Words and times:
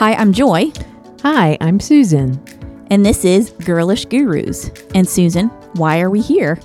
Hi, 0.00 0.14
I'm 0.14 0.32
Joy, 0.32 0.72
Hi, 1.20 1.58
I'm 1.60 1.78
Susan. 1.78 2.42
and 2.90 3.04
this 3.04 3.22
is 3.22 3.50
Girlish 3.50 4.06
Gurus. 4.06 4.70
And 4.94 5.06
Susan, 5.06 5.48
why 5.74 6.00
are 6.00 6.08
we 6.08 6.22
here? 6.22 6.58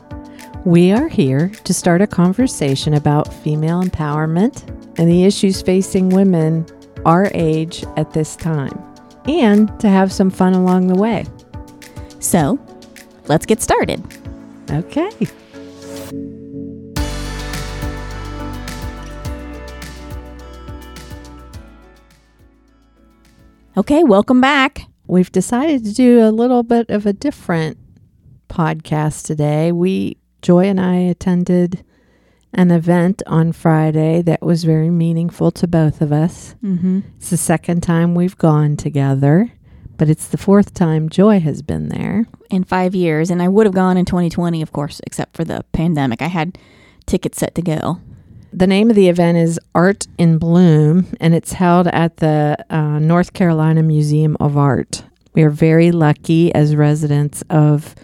We 0.63 0.93
are 0.93 1.09
here 1.09 1.49
to 1.49 1.73
start 1.73 2.01
a 2.01 2.07
conversation 2.07 2.93
about 2.93 3.33
female 3.33 3.83
empowerment 3.83 4.65
and 4.97 5.09
the 5.09 5.25
issues 5.25 5.61
facing 5.61 6.11
women 6.11 6.65
our 7.05 7.29
age 7.33 7.83
at 7.97 8.13
this 8.13 8.37
time, 8.37 8.81
and 9.27 9.77
to 9.81 9.89
have 9.89 10.13
some 10.13 10.29
fun 10.29 10.53
along 10.53 10.87
the 10.87 10.95
way. 10.95 11.25
So, 12.21 12.57
let's 13.25 13.45
get 13.45 13.61
started. 13.61 14.01
Okay. 14.71 15.09
Okay, 23.77 24.05
welcome 24.05 24.39
back. 24.39 24.83
We've 25.05 25.29
decided 25.29 25.83
to 25.83 25.93
do 25.93 26.25
a 26.25 26.31
little 26.31 26.63
bit 26.63 26.89
of 26.89 27.05
a 27.05 27.11
different 27.11 27.77
podcast 28.47 29.25
today. 29.25 29.73
We, 29.73 30.15
Joy 30.41 30.67
and 30.67 30.79
I, 30.79 30.95
attended 30.95 31.83
an 32.53 32.71
event 32.71 33.21
on 33.27 33.51
Friday 33.51 34.21
that 34.21 34.41
was 34.41 34.63
very 34.63 34.89
meaningful 34.89 35.51
to 35.51 35.67
both 35.67 35.99
of 35.99 36.13
us. 36.13 36.55
Mm-hmm. 36.63 37.01
It's 37.17 37.31
the 37.31 37.35
second 37.35 37.81
time 37.81 38.15
we've 38.15 38.37
gone 38.37 38.77
together, 38.77 39.51
but 39.97 40.07
it's 40.09 40.29
the 40.29 40.37
fourth 40.37 40.73
time 40.73 41.09
Joy 41.09 41.41
has 41.41 41.61
been 41.61 41.89
there. 41.89 42.27
In 42.49 42.63
five 42.63 42.95
years, 42.95 43.29
and 43.29 43.41
I 43.41 43.49
would 43.49 43.65
have 43.65 43.75
gone 43.75 43.97
in 43.97 44.05
2020, 44.05 44.61
of 44.61 44.71
course, 44.71 45.01
except 45.05 45.35
for 45.35 45.43
the 45.43 45.65
pandemic. 45.73 46.21
I 46.21 46.27
had 46.27 46.57
tickets 47.05 47.39
set 47.39 47.53
to 47.55 47.61
go. 47.61 47.99
The 48.55 48.67
name 48.67 48.89
of 48.89 48.95
the 48.95 49.09
event 49.09 49.37
is 49.37 49.59
Art 49.75 50.07
in 50.17 50.37
Bloom, 50.37 51.07
and 51.19 51.35
it's 51.35 51.51
held 51.51 51.87
at 51.87 52.17
the 52.17 52.55
uh, 52.69 52.99
North 52.99 53.33
Carolina 53.33 53.83
Museum 53.83 54.37
of 54.39 54.55
Art. 54.55 55.03
We 55.33 55.43
are 55.43 55.49
very 55.49 55.91
lucky 55.91 56.55
as 56.55 56.73
residents 56.73 57.43
of 57.49 57.95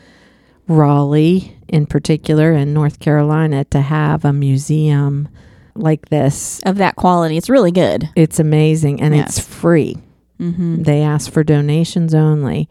Raleigh, 0.67 1.57
in 1.69 1.85
particular, 1.85 2.51
and 2.51 2.73
North 2.73 2.99
Carolina, 2.99 3.63
to 3.65 3.79
have 3.79 4.25
a 4.25 4.33
museum 4.33 5.29
like 5.73 6.09
this. 6.09 6.59
Of 6.65 6.75
that 6.79 6.97
quality, 6.97 7.37
it's 7.37 7.49
really 7.49 7.71
good. 7.71 8.09
It's 8.17 8.37
amazing, 8.37 9.01
and 9.01 9.15
it's 9.15 9.39
free. 9.39 9.99
Mm-hmm. 10.37 10.83
They 10.83 11.01
ask 11.01 11.31
for 11.31 11.45
donations 11.45 12.13
only. 12.13 12.67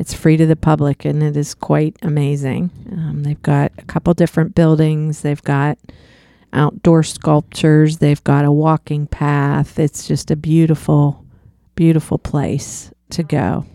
It's 0.00 0.14
free 0.14 0.36
to 0.36 0.46
the 0.46 0.56
public, 0.56 1.04
and 1.04 1.22
it 1.22 1.36
is 1.36 1.54
quite 1.54 1.96
amazing. 2.02 2.70
Um, 2.90 3.22
they've 3.22 3.42
got 3.42 3.70
a 3.78 3.82
couple 3.82 4.14
different 4.14 4.56
buildings. 4.56 5.20
They've 5.20 5.44
got 5.44 5.78
outdoor 6.52 7.02
sculptures. 7.02 7.98
They've 7.98 8.22
got 8.24 8.44
a 8.44 8.52
walking 8.52 9.06
path. 9.06 9.78
It's 9.78 10.06
just 10.06 10.30
a 10.30 10.36
beautiful, 10.36 11.24
beautiful 11.74 12.18
place 12.18 12.92
to 13.10 13.22
go. 13.22 13.66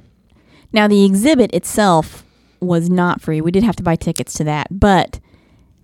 Now, 0.72 0.88
the 0.88 1.06
exhibit 1.06 1.54
itself 1.54 2.24
was 2.60 2.90
not 2.90 3.22
free. 3.22 3.42
We 3.42 3.52
did 3.52 3.64
have 3.64 3.76
to 3.78 3.84
buy 3.84 3.96
tickets 3.96 4.34
to 4.34 4.44
that. 4.46 4.68
But 4.72 5.20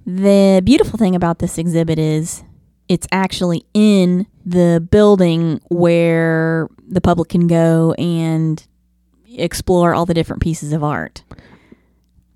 the 0.06 0.62
beautiful 0.64 0.97
thing 0.97 1.16
about 1.16 1.39
this 1.39 1.58
exhibit 1.58 2.00
is 2.00 2.44
it's 2.88 3.08
actually 3.12 3.66
in 3.73 4.28
the 4.45 4.86
building 4.92 5.62
where 5.69 6.67
the 6.88 7.02
public 7.02 7.30
can 7.30 7.47
go 7.47 7.94
and 7.94 8.66
explore 9.38 9.94
all 9.94 10.06
the 10.06 10.14
different 10.14 10.42
pieces 10.42 10.73
of 10.73 10.84
art. 10.84 11.23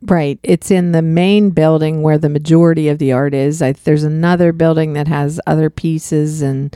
Right. 0.01 0.39
It's 0.43 0.69
in 0.71 0.91
the 0.91 1.01
main 1.01 1.49
building 1.49 2.01
where 2.01 2.17
the 2.17 2.29
majority 2.29 2.89
of 2.89 2.99
the 2.99 3.11
art 3.11 3.33
is. 3.33 3.61
I, 3.61 3.71
there's 3.71 4.03
another 4.03 4.51
building 4.51 4.93
that 4.93 5.07
has 5.07 5.39
other 5.47 5.69
pieces 5.69 6.41
and 6.41 6.75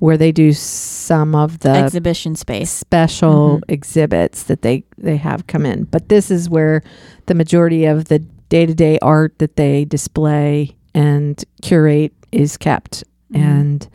where 0.00 0.16
they 0.16 0.30
do 0.30 0.52
some 0.52 1.34
of 1.34 1.58
the 1.60 1.70
Exhibition 1.70 2.36
space. 2.36 2.70
special 2.70 3.58
Mhm. 3.58 3.62
exhibits 3.68 4.44
that 4.44 4.62
they 4.62 4.84
they 4.96 5.16
have 5.16 5.46
come 5.48 5.66
in. 5.66 5.84
But 5.90 6.08
this 6.08 6.30
is 6.30 6.48
where 6.48 6.82
the 7.26 7.34
majority 7.34 7.84
of 7.84 8.04
the 8.04 8.20
day-to-day 8.48 8.98
art 9.02 9.38
that 9.38 9.56
they 9.56 9.84
display 9.84 10.76
and 10.94 11.44
curate 11.62 12.12
is 12.30 12.56
kept. 12.56 13.02
Mhm. 13.32 13.40
And 13.40 13.88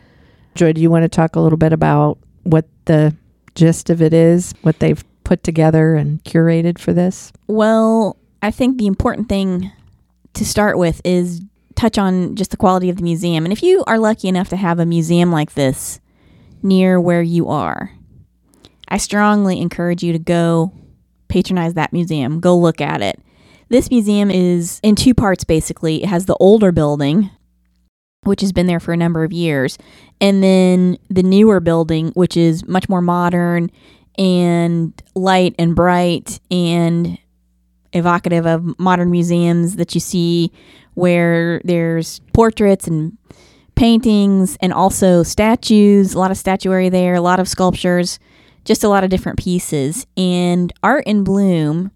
Joy, 0.54 0.72
do 0.74 0.80
you 0.82 0.90
want 0.90 1.04
to 1.04 1.08
talk 1.08 1.36
a 1.36 1.40
little 1.40 1.56
bit 1.58 1.72
about 1.72 2.18
what 2.42 2.66
the 2.84 3.14
gist 3.54 3.88
of 3.88 4.02
it 4.02 4.12
is, 4.12 4.52
what 4.62 4.78
they've 4.80 5.02
put 5.24 5.42
together 5.42 5.94
and 5.94 6.22
curated 6.24 6.78
for 6.78 6.92
this? 6.92 7.32
Well, 7.48 8.16
I 8.44 8.50
think 8.50 8.76
the 8.76 8.86
important 8.86 9.30
thing 9.30 9.72
to 10.34 10.44
start 10.44 10.76
with 10.76 11.00
is 11.02 11.40
touch 11.76 11.96
on 11.96 12.36
just 12.36 12.50
the 12.50 12.58
quality 12.58 12.90
of 12.90 12.96
the 12.96 13.02
museum. 13.02 13.46
And 13.46 13.52
if 13.54 13.62
you 13.62 13.82
are 13.86 13.98
lucky 13.98 14.28
enough 14.28 14.50
to 14.50 14.56
have 14.56 14.78
a 14.78 14.84
museum 14.84 15.32
like 15.32 15.54
this 15.54 15.98
near 16.62 17.00
where 17.00 17.22
you 17.22 17.48
are, 17.48 17.90
I 18.86 18.98
strongly 18.98 19.62
encourage 19.62 20.02
you 20.02 20.12
to 20.12 20.18
go 20.18 20.74
patronize 21.28 21.72
that 21.72 21.94
museum. 21.94 22.38
Go 22.38 22.54
look 22.54 22.82
at 22.82 23.00
it. 23.00 23.18
This 23.70 23.90
museum 23.90 24.30
is 24.30 24.78
in 24.82 24.94
two 24.94 25.14
parts 25.14 25.44
basically. 25.44 26.02
It 26.02 26.08
has 26.10 26.26
the 26.26 26.36
older 26.38 26.70
building, 26.70 27.30
which 28.24 28.42
has 28.42 28.52
been 28.52 28.66
there 28.66 28.78
for 28.78 28.92
a 28.92 28.98
number 28.98 29.24
of 29.24 29.32
years, 29.32 29.78
and 30.20 30.42
then 30.42 30.98
the 31.08 31.22
newer 31.22 31.60
building, 31.60 32.08
which 32.08 32.36
is 32.36 32.68
much 32.68 32.90
more 32.90 33.00
modern 33.00 33.70
and 34.18 35.02
light 35.14 35.54
and 35.58 35.74
bright 35.74 36.40
and 36.50 37.18
evocative 37.94 38.46
of 38.46 38.78
modern 38.78 39.10
museums 39.10 39.76
that 39.76 39.94
you 39.94 40.00
see 40.00 40.52
where 40.94 41.60
there's 41.64 42.20
portraits 42.32 42.86
and 42.86 43.16
paintings 43.74 44.56
and 44.60 44.72
also 44.72 45.22
statues, 45.22 46.14
a 46.14 46.18
lot 46.18 46.30
of 46.30 46.36
statuary 46.36 46.88
there, 46.88 47.14
a 47.14 47.20
lot 47.20 47.40
of 47.40 47.48
sculptures, 47.48 48.18
just 48.64 48.84
a 48.84 48.88
lot 48.88 49.04
of 49.04 49.10
different 49.10 49.38
pieces. 49.38 50.06
And 50.16 50.72
Art 50.82 51.04
in 51.06 51.24
Bloom, 51.24 51.90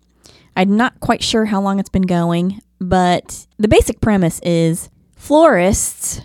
I'm 0.57 0.77
not 0.77 0.99
quite 1.01 1.23
sure 1.23 1.45
how 1.45 1.61
long 1.61 1.79
it's 1.79 1.89
been 1.89 2.03
going, 2.03 2.61
but 2.81 3.47
the 3.59 3.69
basic 3.69 4.01
premise 4.01 4.41
is 4.41 4.91
florists 5.17 6.23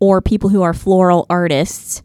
or 0.00 0.20
people 0.20 0.48
who 0.48 0.62
are 0.62 0.74
floral 0.74 1.26
artists, 1.30 2.02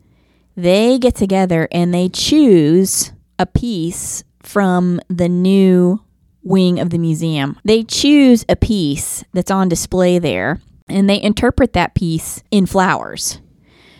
they 0.56 1.00
get 1.00 1.16
together 1.16 1.68
and 1.72 1.94
they 1.94 2.10
choose 2.10 3.12
a 3.40 3.46
piece 3.46 4.24
from 4.42 5.00
the 5.10 5.28
new 5.28 6.00
wing 6.48 6.80
of 6.80 6.90
the 6.90 6.98
museum. 6.98 7.60
They 7.64 7.84
choose 7.84 8.46
a 8.48 8.56
piece 8.56 9.24
that's 9.34 9.52
on 9.52 9.70
display 9.70 10.20
there 10.20 10.62
and 10.88 11.10
they 11.10 11.22
interpret 11.22 11.74
that 11.74 11.96
piece 11.96 12.42
in 12.52 12.66
flowers. 12.66 13.40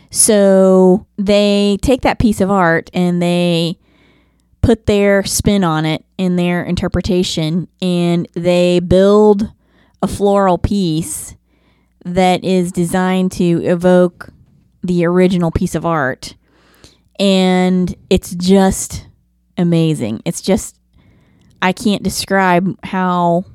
So 0.10 1.06
they 1.18 1.78
take 1.82 2.02
that 2.02 2.20
piece 2.20 2.40
of 2.40 2.50
art 2.50 2.90
and 2.94 3.22
they 3.22 3.78
put 4.62 4.86
their 4.86 5.24
spin 5.24 5.64
on 5.64 5.86
it 5.86 6.06
in 6.18 6.36
their 6.36 6.64
interpretation 6.64 7.68
and 7.82 8.28
they 8.34 8.80
build 8.80 9.52
a 10.02 10.08
floral 10.08 10.58
piece 10.58 11.36
that 12.06 12.44
is 12.44 12.72
designed 12.72 13.32
to 13.34 13.64
evoke 13.64 14.30
the 14.84 15.06
original 15.06 15.52
piece 15.52 15.76
of 15.76 15.86
art. 15.86 16.36
And 17.20 17.94
it's 18.10 18.34
just 18.36 19.08
amazing. 19.58 20.22
It's 20.24 20.42
just 20.42 20.78
I 21.62 21.72
can't 21.74 22.04
describe 22.04 22.78
how 22.84 23.46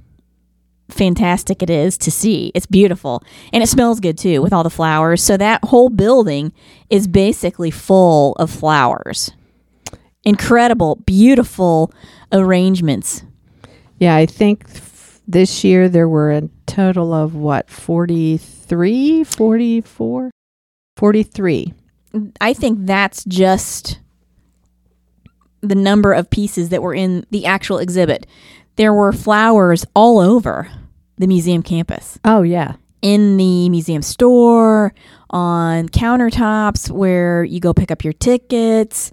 fantastic 0.88 1.62
it 1.62 1.70
is 1.70 1.96
to 1.98 2.10
see. 2.10 2.52
It's 2.54 2.66
beautiful. 2.66 3.22
And 3.52 3.62
it 3.62 3.68
smells 3.68 4.00
good 4.00 4.18
too 4.18 4.42
with 4.42 4.52
all 4.52 4.62
the 4.62 4.70
flowers. 4.70 5.22
So 5.22 5.36
that 5.36 5.64
whole 5.64 5.88
building 5.88 6.52
is 6.90 7.06
basically 7.06 7.70
full 7.70 8.34
of 8.34 8.50
flowers. 8.50 9.30
Incredible, 10.24 10.96
beautiful 10.96 11.92
arrangements. 12.30 13.24
Yeah, 13.98 14.14
I 14.14 14.26
think 14.26 14.64
f- 14.68 15.20
this 15.26 15.64
year 15.64 15.88
there 15.88 16.08
were 16.08 16.32
a 16.32 16.48
total 16.66 17.12
of 17.12 17.34
what, 17.34 17.70
43, 17.70 19.24
44? 19.24 20.30
43. 20.96 21.74
I 22.40 22.52
think 22.52 22.86
that's 22.86 23.24
just 23.24 23.98
the 25.62 25.74
number 25.74 26.12
of 26.12 26.28
pieces 26.28 26.68
that 26.68 26.82
were 26.82 26.94
in 26.94 27.24
the 27.30 27.46
actual 27.46 27.78
exhibit. 27.78 28.26
There 28.76 28.92
were 28.92 29.12
flowers 29.12 29.86
all 29.94 30.18
over 30.18 30.68
the 31.18 31.26
museum 31.26 31.62
campus. 31.62 32.18
Oh, 32.24 32.42
yeah. 32.42 32.74
in 33.02 33.36
the 33.36 33.68
museum 33.68 34.00
store, 34.02 34.94
on 35.30 35.88
countertops 35.88 36.90
where 36.90 37.44
you 37.44 37.60
go 37.60 37.74
pick 37.74 37.90
up 37.90 38.04
your 38.04 38.12
tickets, 38.12 39.10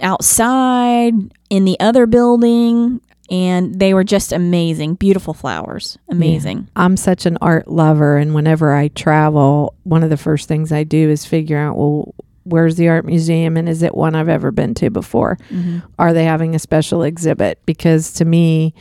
outside, 0.00 1.14
in 1.48 1.64
the 1.64 1.78
other 1.80 2.06
building. 2.06 3.00
And 3.30 3.78
they 3.78 3.94
were 3.94 4.02
just 4.02 4.32
amazing. 4.32 4.96
Beautiful 4.96 5.34
flowers. 5.34 5.96
Amazing. 6.08 6.68
I'm 6.74 6.96
such 6.96 7.26
an 7.26 7.38
art 7.40 7.68
lover, 7.68 8.16
and 8.16 8.34
whenever 8.34 8.72
I 8.72 8.88
travel, 8.88 9.74
one 9.84 10.02
of 10.02 10.10
the 10.10 10.16
first 10.16 10.48
things 10.48 10.72
I 10.72 10.82
do 10.82 11.08
is 11.08 11.24
figure 11.24 11.56
out, 11.56 11.76
well, 11.76 12.12
where's 12.50 12.76
the 12.76 12.88
art 12.88 13.04
museum 13.04 13.56
and 13.56 13.68
is 13.68 13.82
it 13.82 13.94
one 13.94 14.14
I've 14.14 14.28
ever 14.28 14.50
been 14.50 14.74
to 14.74 14.90
before? 14.90 15.38
Mhm. 15.50 15.82
Are 15.98 16.12
they 16.12 16.24
having 16.24 16.54
a 16.54 16.58
special 16.58 17.02
exhibit? 17.02 17.58
Because 17.66 18.12
to 18.14 18.24
me, 18.24 18.74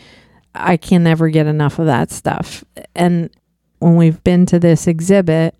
I 0.55 0.77
can 0.77 1.03
never 1.03 1.29
get 1.29 1.47
enough 1.47 1.79
of 1.79 1.85
that 1.85 2.11
stuff. 2.11 2.63
And 2.95 3.29
when 3.79 3.95
we've 3.95 4.23
been 4.23 4.45
to 4.47 4.59
this 4.59 4.87
exhibit, 4.87 5.55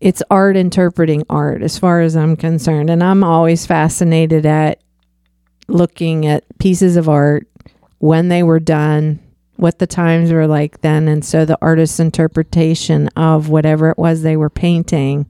it's 0.00 0.22
art 0.30 0.56
interpreting 0.56 1.24
art 1.28 1.62
as 1.62 1.78
far 1.78 2.00
as 2.00 2.16
I'm 2.16 2.36
concerned. 2.36 2.90
And 2.90 3.02
I'm 3.02 3.22
always 3.24 3.66
fascinated 3.66 4.46
at 4.46 4.80
looking 5.68 6.26
at 6.26 6.44
pieces 6.58 6.96
of 6.96 7.08
art 7.08 7.46
when 7.98 8.28
they 8.28 8.42
were 8.42 8.60
done, 8.60 9.20
what 9.56 9.78
the 9.78 9.86
times 9.86 10.32
were 10.32 10.46
like 10.46 10.80
then. 10.80 11.06
And 11.06 11.22
so 11.24 11.44
the 11.44 11.58
artist's 11.60 12.00
interpretation 12.00 13.08
of 13.08 13.50
whatever 13.50 13.90
it 13.90 13.98
was 13.98 14.22
they 14.22 14.36
were 14.36 14.48
painting 14.50 15.26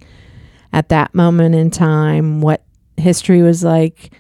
at 0.73 0.89
that 0.91 1.15
moment 1.15 1.55
in 1.55 1.71
time, 1.71 2.41
what 2.41 2.63
history 2.97 3.43
was 3.43 3.65
like, 3.65 4.13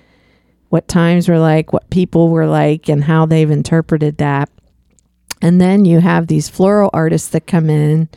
what 0.69 0.89
times 0.89 1.29
were 1.29 1.39
like, 1.39 1.73
what 1.73 1.91
people 1.91 2.29
were 2.29 2.47
like, 2.47 2.89
and 2.89 3.05
how 3.05 3.27
they've 3.27 3.51
interpreted 3.51 4.19
that. 4.19 4.49
And 5.43 5.61
then 5.61 5.85
you 5.85 6.01
have 6.01 6.27
these 6.27 6.49
floral 6.49 6.91
artists 6.93 7.29
that 7.31 7.47
come 7.47 7.71
in 7.71 8.09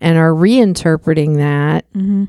and 0.00 0.18
are 0.18 0.32
reinterpreting 0.32 1.36
that 1.36 1.90
Mm-hmm. 1.92 2.24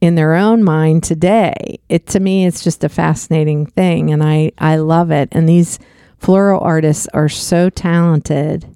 in 0.00 0.14
their 0.14 0.34
own 0.34 0.62
mind 0.64 1.02
today. 1.04 1.78
It 1.88 2.06
to 2.08 2.20
me 2.20 2.46
it's 2.46 2.62
just 2.64 2.84
a 2.84 2.88
fascinating 2.88 3.66
thing 3.66 4.10
and 4.10 4.22
I 4.22 4.52
I 4.58 4.76
love 4.76 5.10
it. 5.10 5.28
And 5.32 5.48
these 5.48 5.78
floral 6.18 6.60
artists 6.60 7.06
are 7.12 7.28
so 7.28 7.68
talented 7.70 8.66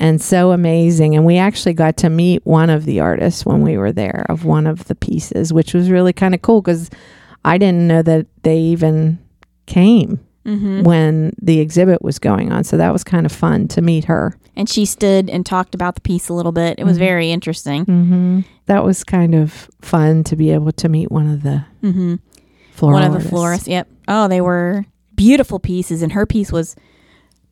and 0.00 0.20
so 0.20 0.50
amazing 0.50 1.14
and 1.14 1.24
we 1.24 1.36
actually 1.38 1.74
got 1.74 1.96
to 1.98 2.10
meet 2.10 2.44
one 2.44 2.70
of 2.70 2.84
the 2.86 2.98
artists 3.00 3.46
when 3.46 3.60
we 3.62 3.76
were 3.78 3.92
there 3.92 4.26
of 4.28 4.44
one 4.44 4.66
of 4.66 4.86
the 4.86 4.94
pieces, 4.96 5.52
which 5.52 5.74
was 5.74 5.90
really 5.90 6.12
kind 6.12 6.34
of 6.34 6.42
cool 6.42 6.62
cuz 6.62 6.90
I 7.44 7.56
didn't 7.58 7.86
know 7.86 8.02
that 8.02 8.26
they 8.42 8.58
even 8.58 9.18
came 9.66 10.20
Mm-hmm. 10.46 10.82
when 10.84 11.34
the 11.40 11.60
exhibit 11.60 12.00
was 12.02 12.18
going 12.18 12.50
on. 12.50 12.64
So 12.64 12.78
that 12.78 12.94
was 12.94 13.04
kind 13.04 13.26
of 13.26 13.30
fun 13.30 13.68
to 13.68 13.82
meet 13.82 14.06
her. 14.06 14.34
And 14.56 14.70
she 14.70 14.86
stood 14.86 15.28
and 15.28 15.44
talked 15.44 15.74
about 15.74 15.96
the 15.96 16.00
piece 16.00 16.30
a 16.30 16.34
little 16.34 16.50
bit. 16.50 16.78
It 16.78 16.84
was 16.84 16.96
Mhm. 16.96 17.06
very 17.08 17.30
interesting. 17.30 17.84
Mm-hmm. 17.84 18.40
That 18.64 18.82
was 18.82 19.04
kind 19.04 19.34
of 19.34 19.68
fun 19.82 20.24
to 20.24 20.36
be 20.36 20.50
able 20.50 20.72
to 20.72 20.88
meet 20.88 21.12
one 21.12 21.28
of 21.28 21.42
the 21.42 21.64
Mm-hmm. 21.84 22.14
floral 22.72 23.00
One 23.00 23.14
of 23.14 23.22
the 23.22 23.28
florists. 23.28 23.68
Yep. 23.68 23.86
Oh, 24.08 24.28
they 24.28 24.40
were 24.40 24.86
beautiful 25.14 25.58
pieces, 25.58 26.00
and 26.02 26.12
her 26.12 26.24
piece 26.24 26.50
was 26.50 26.74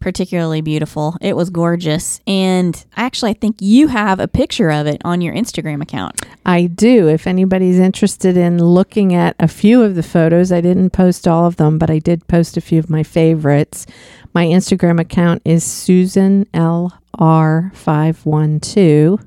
particularly 0.01 0.61
beautiful. 0.61 1.17
It 1.21 1.37
was 1.37 1.51
gorgeous, 1.51 2.21
and 2.27 2.85
actually, 2.97 3.33
I 3.33 3.35
think 3.35 3.57
you 3.61 3.89
have 3.89 4.21
a 4.21 4.29
picture 4.29 4.71
of 4.71 4.87
it 4.87 5.03
on 5.05 5.21
your 5.21 5.35
Instagram 5.35 5.83
account. 5.83 6.21
I 6.47 6.67
do. 6.67 7.09
If 7.09 7.27
anybody's 7.27 7.79
interested 7.79 8.37
in 8.37 8.63
looking 8.63 9.15
at 9.15 9.37
a 9.39 9.49
few 9.49 9.83
of 9.83 9.95
the 9.95 10.03
photos, 10.03 10.53
I 10.53 10.61
didn't 10.61 10.91
post 10.91 11.29
all 11.29 11.47
of 11.47 11.57
them, 11.57 11.79
but 11.79 11.91
I 11.91 11.99
did 11.99 12.27
post 12.29 12.57
a 12.57 12.61
few 12.61 12.79
of 12.79 12.91
my 12.91 13.03
favorites. 13.03 13.87
My 14.35 14.47
Instagram 14.47 15.01
account 15.01 15.43
is 15.45 15.65
Susan 15.65 16.45
LR512. 16.55 19.27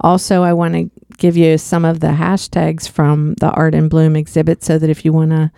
Also, 0.00 0.42
I 0.42 0.52
want 0.52 0.74
to 0.74 0.90
give 1.16 1.36
you 1.36 1.58
some 1.58 1.84
of 1.84 2.00
the 2.00 2.08
hashtags 2.08 2.88
from 2.88 3.34
the 3.34 3.50
Art 3.50 3.74
in 3.74 3.88
Bloom 3.88 4.16
exhibit 4.16 4.62
so 4.62 4.78
that 4.78 4.88
if 4.88 5.04
you 5.04 5.12
want 5.12 5.30
to 5.30 5.50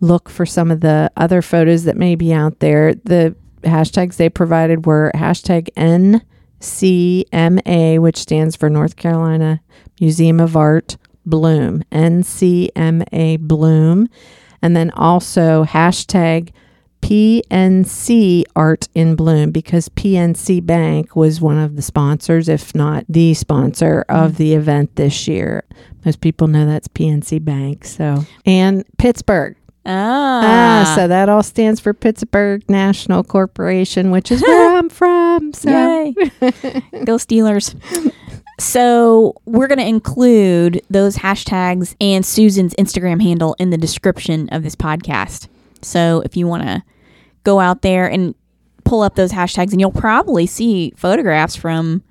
look 0.00 0.28
for 0.28 0.46
some 0.46 0.70
of 0.70 0.80
the 0.80 1.10
other 1.16 1.42
photos 1.42 1.84
that 1.84 1.96
may 1.96 2.14
be 2.14 2.32
out 2.32 2.60
there, 2.60 2.94
the 2.94 3.34
hashtags 3.64 4.16
they 4.16 4.28
provided 4.28 4.86
were 4.86 5.10
hashtag 5.14 5.68
NCMA, 6.70 7.98
which 7.98 8.16
stands 8.18 8.56
for 8.56 8.70
North 8.70 8.96
Carolina 8.96 9.60
Museum 10.00 10.40
of 10.40 10.56
Art 10.56 10.96
Bloom, 11.26 11.82
NCMA 11.92 13.40
Bloom, 13.40 14.08
and 14.62 14.76
then 14.76 14.90
also 14.90 15.64
hashtag 15.64 16.50
PNC 17.04 18.44
Art 18.56 18.88
in 18.94 19.14
Bloom 19.14 19.50
because 19.50 19.90
PNC 19.90 20.64
Bank 20.64 21.14
was 21.14 21.38
one 21.38 21.58
of 21.58 21.76
the 21.76 21.82
sponsors, 21.82 22.48
if 22.48 22.74
not 22.74 23.04
the 23.10 23.34
sponsor 23.34 24.06
of 24.08 24.38
the 24.38 24.54
event 24.54 24.96
this 24.96 25.28
year. 25.28 25.64
Most 26.06 26.22
people 26.22 26.48
know 26.48 26.64
that's 26.64 26.88
PNC 26.88 27.44
Bank. 27.44 27.84
So, 27.84 28.24
and 28.46 28.84
Pittsburgh. 28.96 29.54
Ah, 29.86 30.40
Ah, 30.86 30.94
so 30.96 31.08
that 31.08 31.28
all 31.28 31.42
stands 31.42 31.78
for 31.80 31.92
Pittsburgh 31.92 32.62
National 32.70 33.22
Corporation, 33.22 34.10
which 34.10 34.30
is 34.32 34.40
where 34.42 34.76
I'm 34.76 34.88
from. 34.90 35.52
So, 35.52 35.70
Yay. 35.70 36.12
Go 37.04 37.16
Steelers. 37.16 37.74
So, 38.60 39.34
we're 39.46 39.66
going 39.66 39.78
to 39.80 39.86
include 39.86 40.80
those 40.88 41.16
hashtags 41.16 41.96
and 42.00 42.24
Susan's 42.24 42.72
Instagram 42.74 43.20
handle 43.20 43.56
in 43.58 43.70
the 43.70 43.76
description 43.76 44.48
of 44.52 44.62
this 44.62 44.76
podcast. 44.76 45.48
So, 45.82 46.22
if 46.24 46.36
you 46.36 46.46
want 46.46 46.62
to 46.62 46.82
go 47.42 47.58
out 47.60 47.82
there 47.82 48.06
and 48.10 48.34
pull 48.84 49.02
up 49.02 49.16
those 49.16 49.32
hashtags, 49.32 49.72
and 49.72 49.80
you'll 49.80 49.90
probably 49.92 50.46
see 50.46 50.92
photographs 50.96 51.56
from 51.56 52.02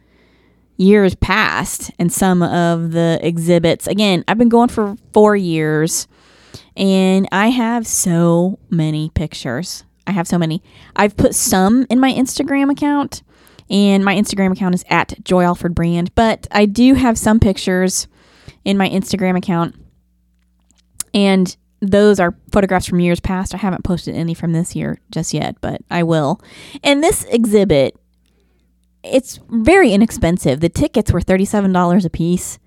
years 0.78 1.16
past 1.16 1.92
and 1.98 2.12
some 2.12 2.44
of 2.44 2.92
the 2.92 3.20
exhibits. 3.22 3.88
Again, 3.88 4.24
I've 4.28 4.38
been 4.38 4.50
going 4.50 4.70
for 4.70 4.96
four 5.14 5.36
years 5.36 6.08
and 6.76 7.28
I 7.32 7.50
have 7.50 7.86
so 7.88 8.60
many 8.70 9.10
pictures. 9.10 9.84
I 10.06 10.12
have 10.12 10.28
so 10.28 10.38
many. 10.38 10.62
I've 10.96 11.16
put 11.16 11.36
some 11.36 11.86
in 11.90 12.00
my 12.00 12.12
Instagram 12.12 12.72
account, 12.72 13.24
and 13.70 14.04
my 14.04 14.16
Instagram 14.16 14.52
account 14.52 14.76
is 14.76 14.84
at 14.90 15.24
Joy 15.24 15.44
Alford 15.44 15.76
Brand. 15.76 16.14
But 16.16 16.48
I 16.52 16.66
do 16.66 16.94
have 16.96 17.18
some 17.18 17.40
pictures 17.40 18.08
in 18.66 18.78
my 18.78 18.90
Instagram 18.90 19.38
account, 19.38 19.76
and 21.14 21.56
those 21.82 22.20
are 22.20 22.36
photographs 22.52 22.86
from 22.88 23.02
years 23.02 23.20
past. 23.20 23.54
I 23.54 23.58
haven't 23.58 23.84
posted 23.84 24.16
any 24.16 24.34
from 24.34 24.54
this 24.54 24.76
year 24.76 25.00
just 25.12 25.34
yet, 25.34 25.58
but 25.62 25.82
I 25.92 26.04
will. 26.04 26.42
And 26.84 27.04
this 27.04 27.26
exhibit, 27.26 27.98
it's 29.04 29.40
very 29.50 29.92
inexpensive. 29.92 30.62
The 30.62 30.70
tickets 30.70 31.12
were 31.12 31.20
$37 31.20 32.06
a 32.06 32.10
piece. 32.10 32.58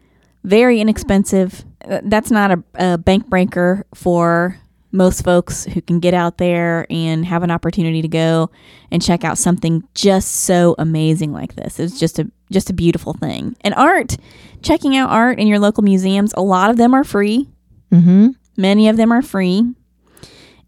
Very 0.47 0.81
inexpensive. 0.81 1.65
Uh, 1.85 2.01
That's 2.05 2.31
not 2.31 2.53
a, 2.53 2.63
a 2.75 2.99
bank 2.99 3.29
breaker 3.29 3.85
for 3.95 4.59
most 4.93 5.25
folks 5.25 5.65
who 5.65 5.83
can 5.83 6.01
get 6.01 6.15
out 6.15 6.39
there 6.39 6.87
and 6.89 7.27
have 7.27 7.43
an 7.43 7.51
opportunity 7.51 8.01
to 8.01 8.09
go 8.09 8.51
and 8.91 9.03
check 9.03 9.25
out 9.25 9.37
something 9.37 9.83
just 9.95 10.31
so 10.45 10.75
amazing 10.79 11.33
like 11.33 11.57
this. 11.57 11.79
It's 11.79 11.99
just 11.99 12.19
a 12.19 12.31
just 12.51 12.71
a 12.71 12.73
beautiful 12.73 13.13
thing. 13.13 13.57
And 13.63 13.75
art, 13.75 14.17
checking 14.63 14.97
out 14.97 15.11
art 15.11 15.41
in 15.41 15.49
your 15.49 15.59
local 15.59 15.83
museums, 15.83 16.33
a 16.37 16.43
lot 16.43 16.71
of 16.71 16.77
them 16.77 16.95
are 16.95 17.05
free. 17.05 17.49
mm-hmm. 17.93 18.29
Many 18.57 18.89
of 18.89 18.97
them 18.97 19.13
are 19.13 19.23
free. 19.23 19.75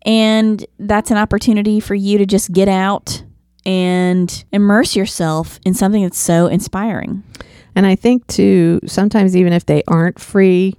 And 0.04 0.66
that's 0.78 1.10
an 1.10 1.16
opportunity 1.18 1.80
for 1.80 1.94
you 1.94 2.18
to 2.18 2.26
just 2.26 2.52
get 2.52 2.68
out 2.68 3.22
and 3.64 4.44
immerse 4.52 4.96
yourself 4.96 5.60
in 5.64 5.72
something 5.72 6.02
that's 6.02 6.18
so 6.18 6.48
inspiring. 6.48 7.22
And 7.78 7.86
I 7.86 7.94
think 7.94 8.26
too, 8.26 8.80
sometimes 8.86 9.36
even 9.36 9.52
if 9.52 9.64
they 9.66 9.84
aren't 9.86 10.18
free, 10.18 10.74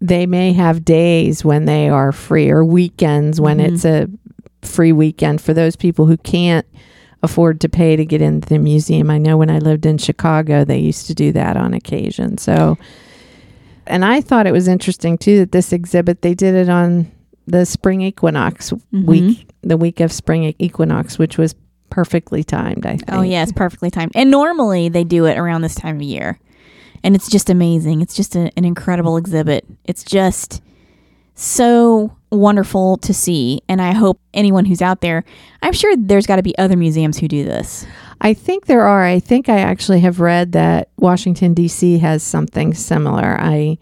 they 0.00 0.24
may 0.24 0.52
have 0.52 0.84
days 0.84 1.44
when 1.44 1.64
they 1.64 1.88
are 1.88 2.12
free 2.12 2.48
or 2.48 2.64
weekends 2.64 3.40
when 3.40 3.58
Mhm. 3.58 3.64
it's 3.72 3.84
a 3.84 4.08
free 4.62 4.92
weekend 4.92 5.40
for 5.40 5.52
those 5.52 5.74
people 5.74 6.06
who 6.06 6.16
can't 6.16 6.64
afford 7.24 7.60
to 7.62 7.68
pay 7.68 7.96
to 7.96 8.04
get 8.06 8.22
into 8.22 8.48
the 8.48 8.60
museum. 8.60 9.10
I 9.10 9.18
know 9.18 9.36
when 9.36 9.50
I 9.50 9.58
lived 9.58 9.84
in 9.84 9.98
Chicago, 9.98 10.64
they 10.64 10.78
used 10.78 11.08
to 11.08 11.14
do 11.14 11.32
that 11.32 11.56
on 11.56 11.74
occasion. 11.74 12.38
So, 12.38 12.78
and 13.88 14.04
I 14.04 14.20
thought 14.20 14.46
it 14.46 14.52
was 14.52 14.68
interesting 14.68 15.18
too 15.18 15.38
that 15.38 15.50
this 15.50 15.72
exhibit, 15.72 16.22
they 16.22 16.34
did 16.34 16.54
it 16.54 16.68
on 16.68 17.08
the 17.48 17.66
spring 17.66 18.00
equinox 18.00 18.72
Mhm. 18.94 19.04
week, 19.06 19.48
the 19.62 19.76
week 19.76 19.98
of 19.98 20.12
spring 20.12 20.54
equinox, 20.60 21.18
which 21.18 21.36
was 21.36 21.56
perfectly 21.90 22.44
timed, 22.44 22.86
I 22.86 22.92
oh, 22.92 22.96
think. 22.96 23.04
Oh 23.08 23.22
yeah, 23.22 23.42
it's 23.42 23.52
perfectly 23.52 23.90
timed. 23.90 24.12
And 24.14 24.30
normally 24.30 24.88
they 24.88 25.04
do 25.04 25.26
it 25.26 25.38
around 25.38 25.62
this 25.62 25.74
time 25.74 25.96
of 25.96 26.02
year. 26.02 26.38
And 27.02 27.14
it's 27.14 27.30
just 27.30 27.48
amazing. 27.48 28.00
It's 28.00 28.14
just 28.14 28.34
a, 28.34 28.50
an 28.56 28.64
incredible 28.64 29.16
exhibit. 29.16 29.64
It's 29.84 30.02
just 30.02 30.62
so 31.34 32.16
wonderful 32.30 32.96
to 32.98 33.14
see. 33.14 33.62
And 33.68 33.80
I 33.80 33.92
hope 33.92 34.20
anyone 34.34 34.64
who's 34.64 34.82
out 34.82 35.00
there, 35.00 35.24
I'm 35.62 35.72
sure 35.72 35.96
there's 35.96 36.26
got 36.26 36.36
to 36.36 36.42
be 36.42 36.56
other 36.58 36.76
museums 36.76 37.18
who 37.18 37.28
do 37.28 37.44
this. 37.44 37.86
I 38.20 38.34
think 38.34 38.66
there 38.66 38.82
are. 38.82 39.04
I 39.04 39.20
think 39.20 39.48
I 39.48 39.58
actually 39.58 40.00
have 40.00 40.20
read 40.20 40.52
that 40.52 40.88
Washington 40.96 41.54
D.C. 41.54 41.98
has 41.98 42.22
something 42.22 42.74
similar. 42.74 43.36
I 43.40 43.78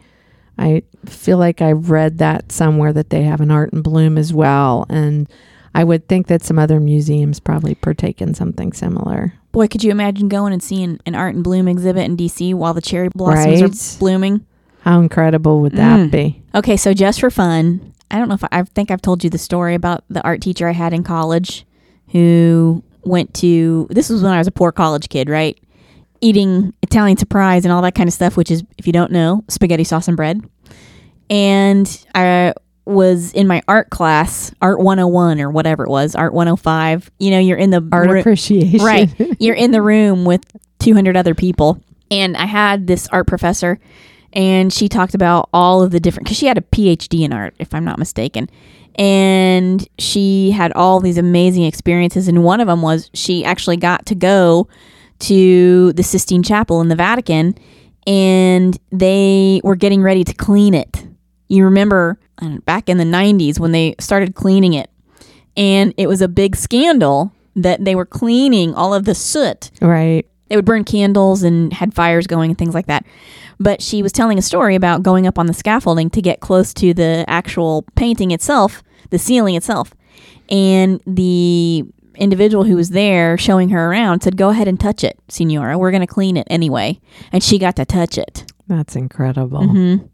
I 0.59 0.83
feel 1.07 1.39
like 1.39 1.63
I 1.63 1.73
read 1.73 2.19
that 2.19 2.53
somewhere 2.53 2.93
that 2.93 3.11
they 3.11 3.23
have 3.23 3.41
an 3.41 3.51
art 3.51 3.73
in 3.73 3.83
bloom 3.83 4.19
as 4.19 4.35
well, 4.35 4.85
and 4.91 5.29
I 5.77 5.85
would 5.85 6.09
think 6.09 6.27
that 6.29 6.43
some 6.43 6.59
other 6.59 6.81
museums 6.81 7.39
probably 7.39 7.75
partake 7.75 8.21
in 8.23 8.35
something 8.35 8.73
similar. 8.73 9.35
Boy, 9.53 9.69
could 9.69 9.85
you 9.85 9.91
imagine 9.91 10.29
going 10.29 10.53
and 10.53 10.63
seeing 10.63 10.99
an 11.07 11.15
art 11.15 11.35
and 11.35 11.45
bloom 11.45 11.69
exhibit 11.69 12.05
in 12.05 12.17
DC 12.17 12.55
while 12.55 12.73
the 12.75 12.81
cherry 12.81 13.09
blossoms 13.15 13.61
Right. 13.63 13.71
are 13.97 13.99
blooming? 13.99 14.45
How 14.83 15.01
incredible 15.01 15.61
would 15.61 15.73
that 15.73 15.99
Mm. 16.01 16.11
be? 16.11 16.43
Okay, 16.55 16.77
so 16.77 16.93
just 16.95 17.21
for 17.21 17.31
fun, 17.31 17.93
I 18.11 18.19
don't 18.19 18.29
know 18.29 18.35
if 18.35 18.45
I, 18.45 18.49
I 18.53 18.63
think 18.63 18.91
I've 18.91 19.03
told 19.03 19.23
you 19.25 19.31
the 19.31 19.39
story 19.39 19.75
about 19.75 20.05
the 20.09 20.23
art 20.23 20.41
teacher 20.41 20.69
I 20.69 20.73
had 20.73 20.93
in 20.93 21.03
college 21.03 21.67
who 22.13 22.83
went 23.05 23.35
to 23.35 23.87
this 23.91 24.09
was 24.09 24.23
when 24.23 24.33
I 24.33 24.39
was 24.39 24.47
a 24.47 24.53
poor 24.53 24.73
college 24.73 25.09
kid, 25.09 25.29
right? 25.29 25.59
Eating 26.21 26.73
Italian 26.83 27.17
surprise 27.19 27.65
and 27.65 27.73
all 27.73 27.83
that 27.83 27.95
kind 27.95 28.09
of 28.09 28.15
stuff, 28.15 28.37
which 28.37 28.51
is 28.51 28.63
if 28.79 28.87
you 28.87 28.93
don't 28.93 29.13
know, 29.13 29.45
spaghetti 29.49 29.85
sauce 29.85 30.09
and 30.09 30.17
bread. 30.17 30.41
And 31.29 32.05
I 32.15 32.55
was 32.87 33.33
in 33.33 33.47
my 33.47 33.63
art 33.69 33.91
class, 33.91 34.53
Art 34.63 34.79
101 34.79 35.41
or 35.41 35.51
whatever 35.51 35.85
it 35.85 35.91
was, 35.91 36.15
Art 36.15 36.33
105. 36.33 37.11
You 37.19 37.31
know, 37.33 37.39
you're 37.39 37.59
in 37.59 37.71
the 37.71 37.87
Art 37.93 38.09
roo- 38.09 38.21
appreciation, 38.21 38.81
Right. 38.85 39.11
You're 39.41 39.57
in 39.57 39.73
the 39.73 39.83
room 39.83 40.25
with 40.25 40.43
200 40.79 41.17
other 41.17 41.35
people. 41.35 41.81
And 42.11 42.37
I 42.37 42.47
had 42.47 42.87
this 42.87 43.09
art 43.09 43.27
professor, 43.27 43.81
and 44.33 44.73
she 44.73 44.89
talked 44.89 45.15
about 45.15 45.49
all 45.53 45.83
of 45.83 45.91
the 45.91 45.99
different 45.99 46.27
because 46.27 46.39
she 46.39 46.47
had 46.47 46.57
a 46.57 46.61
PhD 46.61 47.23
in 47.25 47.33
art, 47.33 47.55
if 47.59 47.75
I'm 47.75 47.85
not 47.85 47.99
mistaken, 47.99 48.49
and 48.95 49.87
she 49.99 50.53
had 50.53 50.73
all 50.75 51.01
these 51.01 51.19
amazing 51.19 51.65
experiences. 51.65 52.29
And 52.29 52.45
one 52.45 52.61
of 52.61 52.69
them 52.69 52.83
was 52.83 53.11
she 53.13 53.45
actually 53.45 53.77
got 53.77 54.07
to 54.07 54.15
go 54.15 54.69
to 55.21 55.93
the 55.95 56.03
Sistine 56.05 56.45
Chapel 56.45 56.81
in 56.81 56.89
the 56.89 56.95
Vatican, 56.95 57.57
and 58.07 58.79
they 58.93 59.61
were 59.65 59.75
getting 59.77 60.03
ready 60.03 60.23
to 60.23 60.33
clean 60.35 60.75
it. 60.75 61.06
You 61.49 61.65
remember 61.65 62.19
uh, 62.43 62.59
back 62.65 62.89
in 62.89 62.99
the 62.99 63.05
90s 63.05 63.59
when 63.61 63.73
they 63.73 63.95
started 64.01 64.35
cleaning 64.35 64.75
it, 64.75 64.91
and 65.57 65.95
it 65.97 66.07
was 66.09 66.21
a 66.23 66.29
big 66.29 66.57
scandal 66.57 67.33
that 67.55 67.85
they 67.85 67.95
were 67.95 68.05
cleaning 68.07 68.75
all 68.75 68.93
of 68.93 69.05
the 69.07 69.15
soot 69.15 69.71
Right. 69.81 70.27
they 70.49 70.57
would 70.57 70.65
burn 70.67 70.85
candles 70.85 71.43
and 71.43 71.73
had 71.73 71.95
fires 71.95 72.27
going 72.27 72.51
and 72.51 72.59
things 72.59 72.75
like 72.75 72.87
that. 72.87 73.07
But 73.59 73.81
she 73.81 74.03
was 74.03 74.13
telling 74.13 74.39
a 74.39 74.43
story 74.43 74.75
about 74.75 75.03
going 75.03 75.27
up 75.27 75.39
on 75.39 75.47
the 75.47 75.55
scaffolding 75.55 76.11
to 76.11 76.21
get 76.21 76.41
close 76.41 76.75
to 76.75 76.93
the 76.93 77.25
actual 77.27 77.87
painting 77.95 78.31
itself, 78.33 78.83
the 79.09 79.19
ceiling 79.19 79.55
itself. 79.55 79.95
And 80.51 81.01
the 81.07 81.85
individual 82.17 82.65
who 82.65 82.77
was 82.77 82.91
there 82.91 83.39
showing 83.39 83.71
her 83.71 83.91
around 83.91 84.21
said, 84.23 84.37
Go 84.37 84.51
ahead 84.51 84.69
and 84.69 84.79
touch 84.79 85.03
it, 85.03 85.19
Senora. 85.29 85.79
We're 85.79 85.91
going 85.91 86.03
to 86.03 86.07
clean 86.07 86.37
it 86.37 86.47
anyway. 86.51 87.01
And 87.33 87.43
she 87.43 87.59
got 87.59 87.77
to 87.77 87.87
touch 87.87 88.19
it. 88.19 88.45
That's 88.69 88.95
incredible. 88.97 89.61
Mm-hmm. 89.61 90.07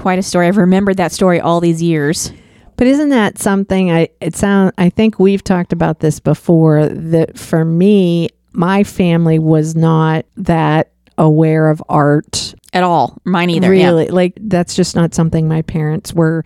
Quite 0.00 0.18
a 0.18 0.22
story. 0.22 0.46
I've 0.46 0.56
remembered 0.56 0.96
that 0.96 1.12
story 1.12 1.40
all 1.40 1.60
these 1.60 1.82
years. 1.82 2.32
But 2.76 2.86
isn't 2.86 3.10
that 3.10 3.36
something 3.36 3.90
I 3.90 4.08
it 4.22 4.34
sound 4.34 4.72
I 4.78 4.88
think 4.88 5.18
we've 5.18 5.44
talked 5.44 5.74
about 5.74 6.00
this 6.00 6.18
before 6.18 6.86
that 6.88 7.38
for 7.38 7.62
me 7.62 8.30
my 8.52 8.84
family 8.84 9.38
was 9.38 9.76
not 9.76 10.24
that 10.38 10.90
aware 11.18 11.68
of 11.68 11.82
art 11.90 12.54
At 12.72 12.82
all. 12.82 13.18
Mine 13.24 13.50
either. 13.50 13.74
yeah. 13.74 13.84
really 13.84 14.08
like 14.08 14.32
that's 14.40 14.74
just 14.74 14.96
not 14.96 15.12
something 15.12 15.46
my 15.46 15.60
parents 15.60 16.14
were 16.14 16.42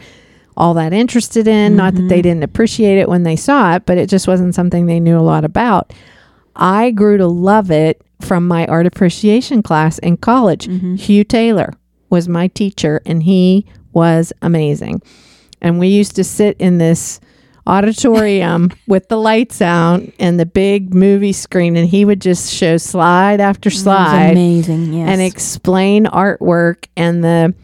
all 0.57 0.75
that 0.75 0.93
interested 0.93 1.47
in 1.47 1.77
not 1.77 1.95
that 1.95 2.03
they 2.03 2.17
mm-hmm. 2.17 2.23
didn't 2.23 2.43
appreciate 2.43 2.99
it 2.99 3.09
when 3.09 3.23
they 3.25 3.37
saw 3.37 3.75
it 3.75 3.87
but 3.87 3.99
it 3.99 4.09
just 4.09 4.29
wasn't 4.29 4.55
something 4.55 4.87
they 4.87 5.01
knew 5.01 5.19
a 5.19 5.21
lot 5.21 5.45
about 5.45 5.93
i 6.55 6.93
grew 6.93 7.17
to 7.17 7.27
love 7.27 7.73
it 7.73 8.01
from 8.21 8.47
my 8.47 8.65
art 8.67 8.87
appreciation 8.87 9.65
class 9.65 9.99
in 9.99 10.17
college 10.17 10.69
mm-hmm. 10.69 10.95
hugh 10.95 11.25
taylor 11.25 11.73
was 12.11 12.29
my 12.29 12.49
teacher 12.49 13.01
and 13.07 13.23
he 13.23 13.67
was 13.93 14.33
amazing 14.43 15.03
and 15.61 15.79
we 15.79 15.89
used 15.89 16.17
to 16.17 16.25
sit 16.25 16.57
in 16.59 16.79
this 16.79 17.21
auditorium 17.67 18.71
with 18.87 19.09
the 19.09 19.17
lights 19.17 19.63
out 19.63 20.03
and 20.19 20.39
the 20.39 20.47
big 20.47 20.95
movie 20.95 21.33
screen 21.33 21.77
and 21.77 21.89
he 21.89 22.05
would 22.05 22.21
just 22.21 22.53
show 22.53 22.77
slide 22.77 23.41
after 23.41 23.71
slide 23.71 24.33
amazing. 24.33 24.93
Yes. 24.93 25.09
and 25.09 25.23
explain 25.23 26.05
artwork 26.07 26.87
and 26.97 27.25
the 27.25 27.55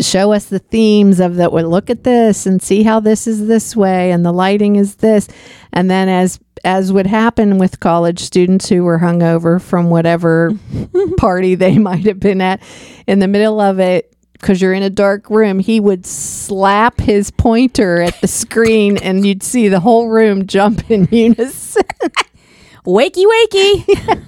show 0.00 0.32
us 0.32 0.46
the 0.46 0.58
themes 0.58 1.20
of 1.20 1.36
that 1.36 1.52
well 1.52 1.68
look 1.68 1.90
at 1.90 2.04
this 2.04 2.46
and 2.46 2.62
see 2.62 2.82
how 2.82 3.00
this 3.00 3.26
is 3.26 3.46
this 3.46 3.76
way 3.76 4.10
and 4.10 4.24
the 4.24 4.32
lighting 4.32 4.76
is 4.76 4.96
this. 4.96 5.28
And 5.72 5.90
then 5.90 6.08
as 6.08 6.40
as 6.64 6.92
would 6.92 7.06
happen 7.06 7.58
with 7.58 7.80
college 7.80 8.20
students 8.20 8.68
who 8.68 8.84
were 8.84 8.98
hungover 8.98 9.60
from 9.60 9.90
whatever 9.90 10.52
party 11.18 11.54
they 11.54 11.78
might 11.78 12.06
have 12.06 12.18
been 12.20 12.40
at 12.40 12.62
in 13.06 13.18
the 13.18 13.28
middle 13.28 13.60
of 13.60 13.78
it 13.78 14.14
because 14.32 14.60
you're 14.62 14.72
in 14.72 14.82
a 14.82 14.90
dark 14.90 15.28
room 15.30 15.58
he 15.58 15.80
would 15.80 16.06
slap 16.06 17.00
his 17.00 17.30
pointer 17.30 18.00
at 18.00 18.18
the 18.20 18.28
screen 18.28 18.96
and 18.98 19.26
you'd 19.26 19.42
see 19.42 19.68
the 19.68 19.80
whole 19.80 20.08
room 20.08 20.46
jump 20.46 20.90
in 20.90 21.08
unison. 21.10 21.82
Wakey, 22.84 23.24
wakey. 23.24 24.20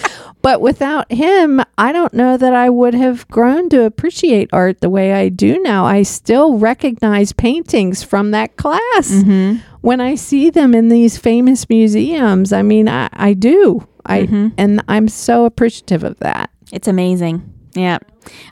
But 0.42 0.60
without 0.60 1.10
him, 1.12 1.60
I 1.76 1.92
don't 1.92 2.14
know 2.14 2.36
that 2.36 2.54
I 2.54 2.70
would 2.70 2.94
have 2.94 3.28
grown 3.28 3.68
to 3.70 3.84
appreciate 3.84 4.48
art 4.52 4.80
the 4.80 4.88
way 4.88 5.12
I 5.12 5.28
do 5.28 5.60
now. 5.62 5.84
I 5.84 6.02
still 6.02 6.56
recognize 6.56 7.32
paintings 7.32 8.02
from 8.02 8.30
that 8.30 8.56
class 8.56 9.10
mm-hmm. 9.10 9.58
when 9.82 10.00
I 10.00 10.14
see 10.14 10.48
them 10.48 10.74
in 10.74 10.88
these 10.88 11.18
famous 11.18 11.68
museums. 11.68 12.52
I 12.52 12.62
mean, 12.62 12.88
I, 12.88 13.08
I 13.12 13.34
do. 13.34 13.86
I 14.06 14.22
mm-hmm. 14.22 14.48
and 14.56 14.82
I'm 14.88 15.08
so 15.08 15.44
appreciative 15.44 16.04
of 16.04 16.18
that. 16.20 16.50
It's 16.72 16.88
amazing. 16.88 17.52
Yeah. 17.74 17.98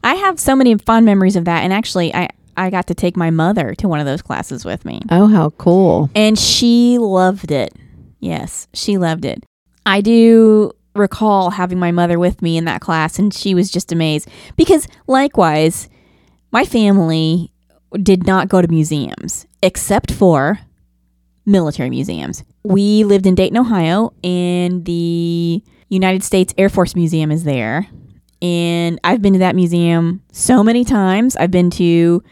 I 0.04 0.14
have 0.14 0.38
so 0.38 0.54
many 0.54 0.76
fond 0.76 1.06
memories 1.06 1.36
of 1.36 1.46
that. 1.46 1.62
And 1.62 1.72
actually, 1.72 2.14
I, 2.14 2.28
I 2.56 2.70
got 2.70 2.86
to 2.88 2.94
take 2.94 3.16
my 3.16 3.30
mother 3.30 3.74
to 3.76 3.88
one 3.88 4.00
of 4.00 4.06
those 4.06 4.20
classes 4.20 4.64
with 4.64 4.84
me. 4.84 5.00
Oh, 5.10 5.26
how 5.28 5.50
cool! 5.50 6.10
And 6.14 6.38
she 6.38 6.98
loved 6.98 7.52
it. 7.52 7.72
Yes, 8.20 8.66
she 8.74 8.98
loved 8.98 9.24
it. 9.24 9.44
I 9.86 10.00
do 10.00 10.72
recall 10.98 11.50
having 11.50 11.78
my 11.78 11.92
mother 11.92 12.18
with 12.18 12.42
me 12.42 12.56
in 12.56 12.64
that 12.66 12.80
class, 12.80 13.18
and 13.18 13.32
she 13.32 13.54
was 13.54 13.70
just 13.70 13.92
amazed. 13.92 14.28
Because, 14.56 14.86
likewise, 15.06 15.88
my 16.50 16.64
family 16.64 17.52
did 18.02 18.26
not 18.26 18.48
go 18.48 18.60
to 18.60 18.68
museums 18.68 19.46
except 19.62 20.12
for 20.12 20.60
military 21.46 21.90
museums. 21.90 22.44
We 22.62 23.04
lived 23.04 23.26
in 23.26 23.34
Dayton, 23.34 23.56
Ohio, 23.56 24.12
and 24.22 24.84
the 24.84 25.62
United 25.88 26.22
States 26.22 26.52
Air 26.58 26.68
Force 26.68 26.94
Museum 26.94 27.30
is 27.30 27.44
there. 27.44 27.86
And 28.42 29.00
I've 29.02 29.22
been 29.22 29.32
to 29.32 29.38
that 29.40 29.56
museum 29.56 30.22
so 30.30 30.62
many 30.62 30.84
times. 30.84 31.34
I've 31.36 31.50
been 31.50 31.70
to 31.70 32.22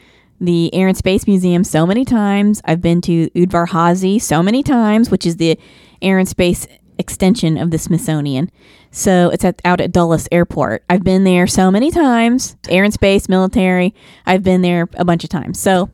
the 0.40 0.72
Air 0.74 0.88
and 0.88 0.96
Space 0.96 1.26
Museum 1.26 1.64
so 1.64 1.86
many 1.86 2.04
times. 2.04 2.60
I've 2.64 2.82
been 2.82 3.00
to 3.02 3.30
Udvar 3.30 3.68
Hazy 3.70 4.18
so 4.18 4.42
many 4.42 4.62
times, 4.62 5.10
which 5.10 5.26
is 5.26 5.38
the 5.38 5.58
Air 6.02 6.18
and 6.18 6.28
Space 6.28 6.66
extension 6.98 7.56
of 7.58 7.70
the 7.70 7.78
Smithsonian. 7.78 8.50
So 8.90 9.30
it's 9.30 9.44
at, 9.44 9.60
out 9.64 9.80
at 9.80 9.92
Dulles 9.92 10.28
Airport. 10.32 10.84
I've 10.88 11.04
been 11.04 11.24
there 11.24 11.46
so 11.46 11.70
many 11.70 11.90
times. 11.90 12.56
Air 12.68 12.84
and 12.84 12.94
Space, 12.94 13.28
military. 13.28 13.94
I've 14.24 14.42
been 14.42 14.62
there 14.62 14.88
a 14.94 15.04
bunch 15.04 15.24
of 15.24 15.30
times. 15.30 15.60
So 15.60 15.90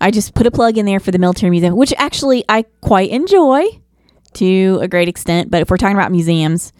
I 0.00 0.10
just 0.10 0.34
put 0.34 0.46
a 0.46 0.50
plug 0.50 0.78
in 0.78 0.86
there 0.86 1.00
for 1.00 1.10
the 1.10 1.18
Military 1.18 1.50
Museum, 1.50 1.76
which 1.76 1.92
actually 1.96 2.44
I 2.48 2.64
quite 2.80 3.10
enjoy 3.10 3.64
to 4.34 4.78
a 4.82 4.88
great 4.88 5.08
extent. 5.08 5.50
But 5.50 5.62
if 5.62 5.70
we're 5.70 5.76
talking 5.76 5.96
about 5.96 6.12
museums, 6.12 6.72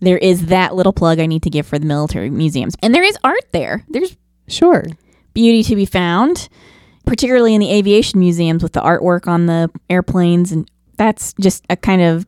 there 0.00 0.18
is 0.18 0.46
that 0.46 0.74
little 0.74 0.92
plug 0.92 1.20
I 1.20 1.26
need 1.26 1.42
to 1.44 1.50
give 1.50 1.66
for 1.66 1.78
the 1.78 1.86
military 1.86 2.30
museums. 2.30 2.74
And 2.82 2.94
there 2.94 3.04
is 3.04 3.16
art 3.22 3.52
there. 3.52 3.84
There's 3.88 4.16
Sure. 4.48 4.84
beauty 5.34 5.62
to 5.62 5.76
be 5.76 5.86
found, 5.86 6.48
particularly 7.06 7.54
in 7.54 7.60
the 7.60 7.70
aviation 7.72 8.20
museums 8.20 8.62
with 8.62 8.72
the 8.72 8.80
artwork 8.80 9.26
on 9.26 9.46
the 9.46 9.70
airplanes. 9.88 10.52
And 10.52 10.70
that's 10.96 11.32
just 11.40 11.64
a 11.70 11.76
kind 11.76 12.02
of 12.02 12.26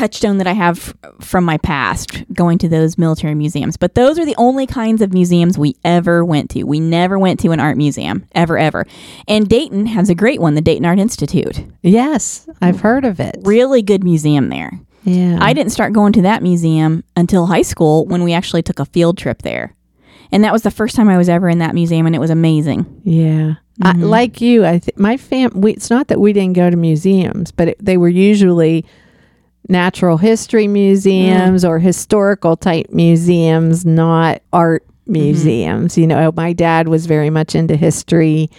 touchstone 0.00 0.38
that 0.38 0.46
I 0.46 0.52
have 0.52 0.96
from 1.20 1.44
my 1.44 1.58
past 1.58 2.24
going 2.32 2.56
to 2.58 2.70
those 2.70 2.96
military 2.96 3.34
museums. 3.34 3.76
But 3.76 3.94
those 3.94 4.18
are 4.18 4.24
the 4.24 4.34
only 4.38 4.66
kinds 4.66 5.02
of 5.02 5.12
museums 5.12 5.58
we 5.58 5.76
ever 5.84 6.24
went 6.24 6.48
to. 6.50 6.64
We 6.64 6.80
never 6.80 7.18
went 7.18 7.38
to 7.40 7.50
an 7.50 7.60
art 7.60 7.76
museum, 7.76 8.26
ever, 8.34 8.56
ever. 8.56 8.86
And 9.28 9.46
Dayton 9.46 9.84
has 9.86 10.08
a 10.08 10.14
great 10.14 10.40
one, 10.40 10.54
the 10.54 10.62
Dayton 10.62 10.86
Art 10.86 10.98
Institute. 10.98 11.66
Yes, 11.82 12.48
I've 12.62 12.80
heard 12.80 13.04
of 13.04 13.20
it. 13.20 13.36
Really 13.42 13.82
good 13.82 14.02
museum 14.02 14.48
there. 14.48 14.80
Yeah. 15.04 15.38
I 15.38 15.52
didn't 15.52 15.72
start 15.72 15.92
going 15.92 16.14
to 16.14 16.22
that 16.22 16.42
museum 16.42 17.04
until 17.14 17.44
high 17.44 17.60
school 17.60 18.06
when 18.06 18.22
we 18.22 18.32
actually 18.32 18.62
took 18.62 18.78
a 18.78 18.86
field 18.86 19.18
trip 19.18 19.42
there. 19.42 19.74
And 20.32 20.44
that 20.44 20.52
was 20.52 20.62
the 20.62 20.70
first 20.70 20.96
time 20.96 21.10
I 21.10 21.18
was 21.18 21.28
ever 21.28 21.48
in 21.48 21.58
that 21.58 21.74
museum, 21.74 22.06
and 22.06 22.14
it 22.14 22.20
was 22.20 22.30
amazing. 22.30 23.02
Yeah. 23.04 23.56
I, 23.82 23.92
mm-hmm. 23.92 24.02
like 24.04 24.40
you, 24.40 24.64
I 24.64 24.78
th- 24.78 24.96
my 24.96 25.18
fam. 25.18 25.60
We, 25.60 25.72
it's 25.72 25.90
not 25.90 26.08
that 26.08 26.20
we 26.20 26.32
didn't 26.32 26.54
go 26.54 26.70
to 26.70 26.76
museums, 26.76 27.50
but 27.50 27.68
it, 27.68 27.84
they 27.84 27.96
were 27.96 28.08
usually 28.08 28.86
natural 29.70 30.16
history 30.16 30.66
museums 30.68 31.64
or 31.64 31.78
historical 31.78 32.56
type 32.56 32.86
museums, 32.90 33.86
not 33.86 34.42
art 34.52 34.84
mm-hmm. 34.84 35.12
museums. 35.12 35.96
You 35.96 36.06
know, 36.06 36.32
my 36.36 36.52
dad 36.52 36.88
was 36.88 37.06
very 37.06 37.30
much 37.30 37.54
into 37.54 37.76
history, 37.76 38.50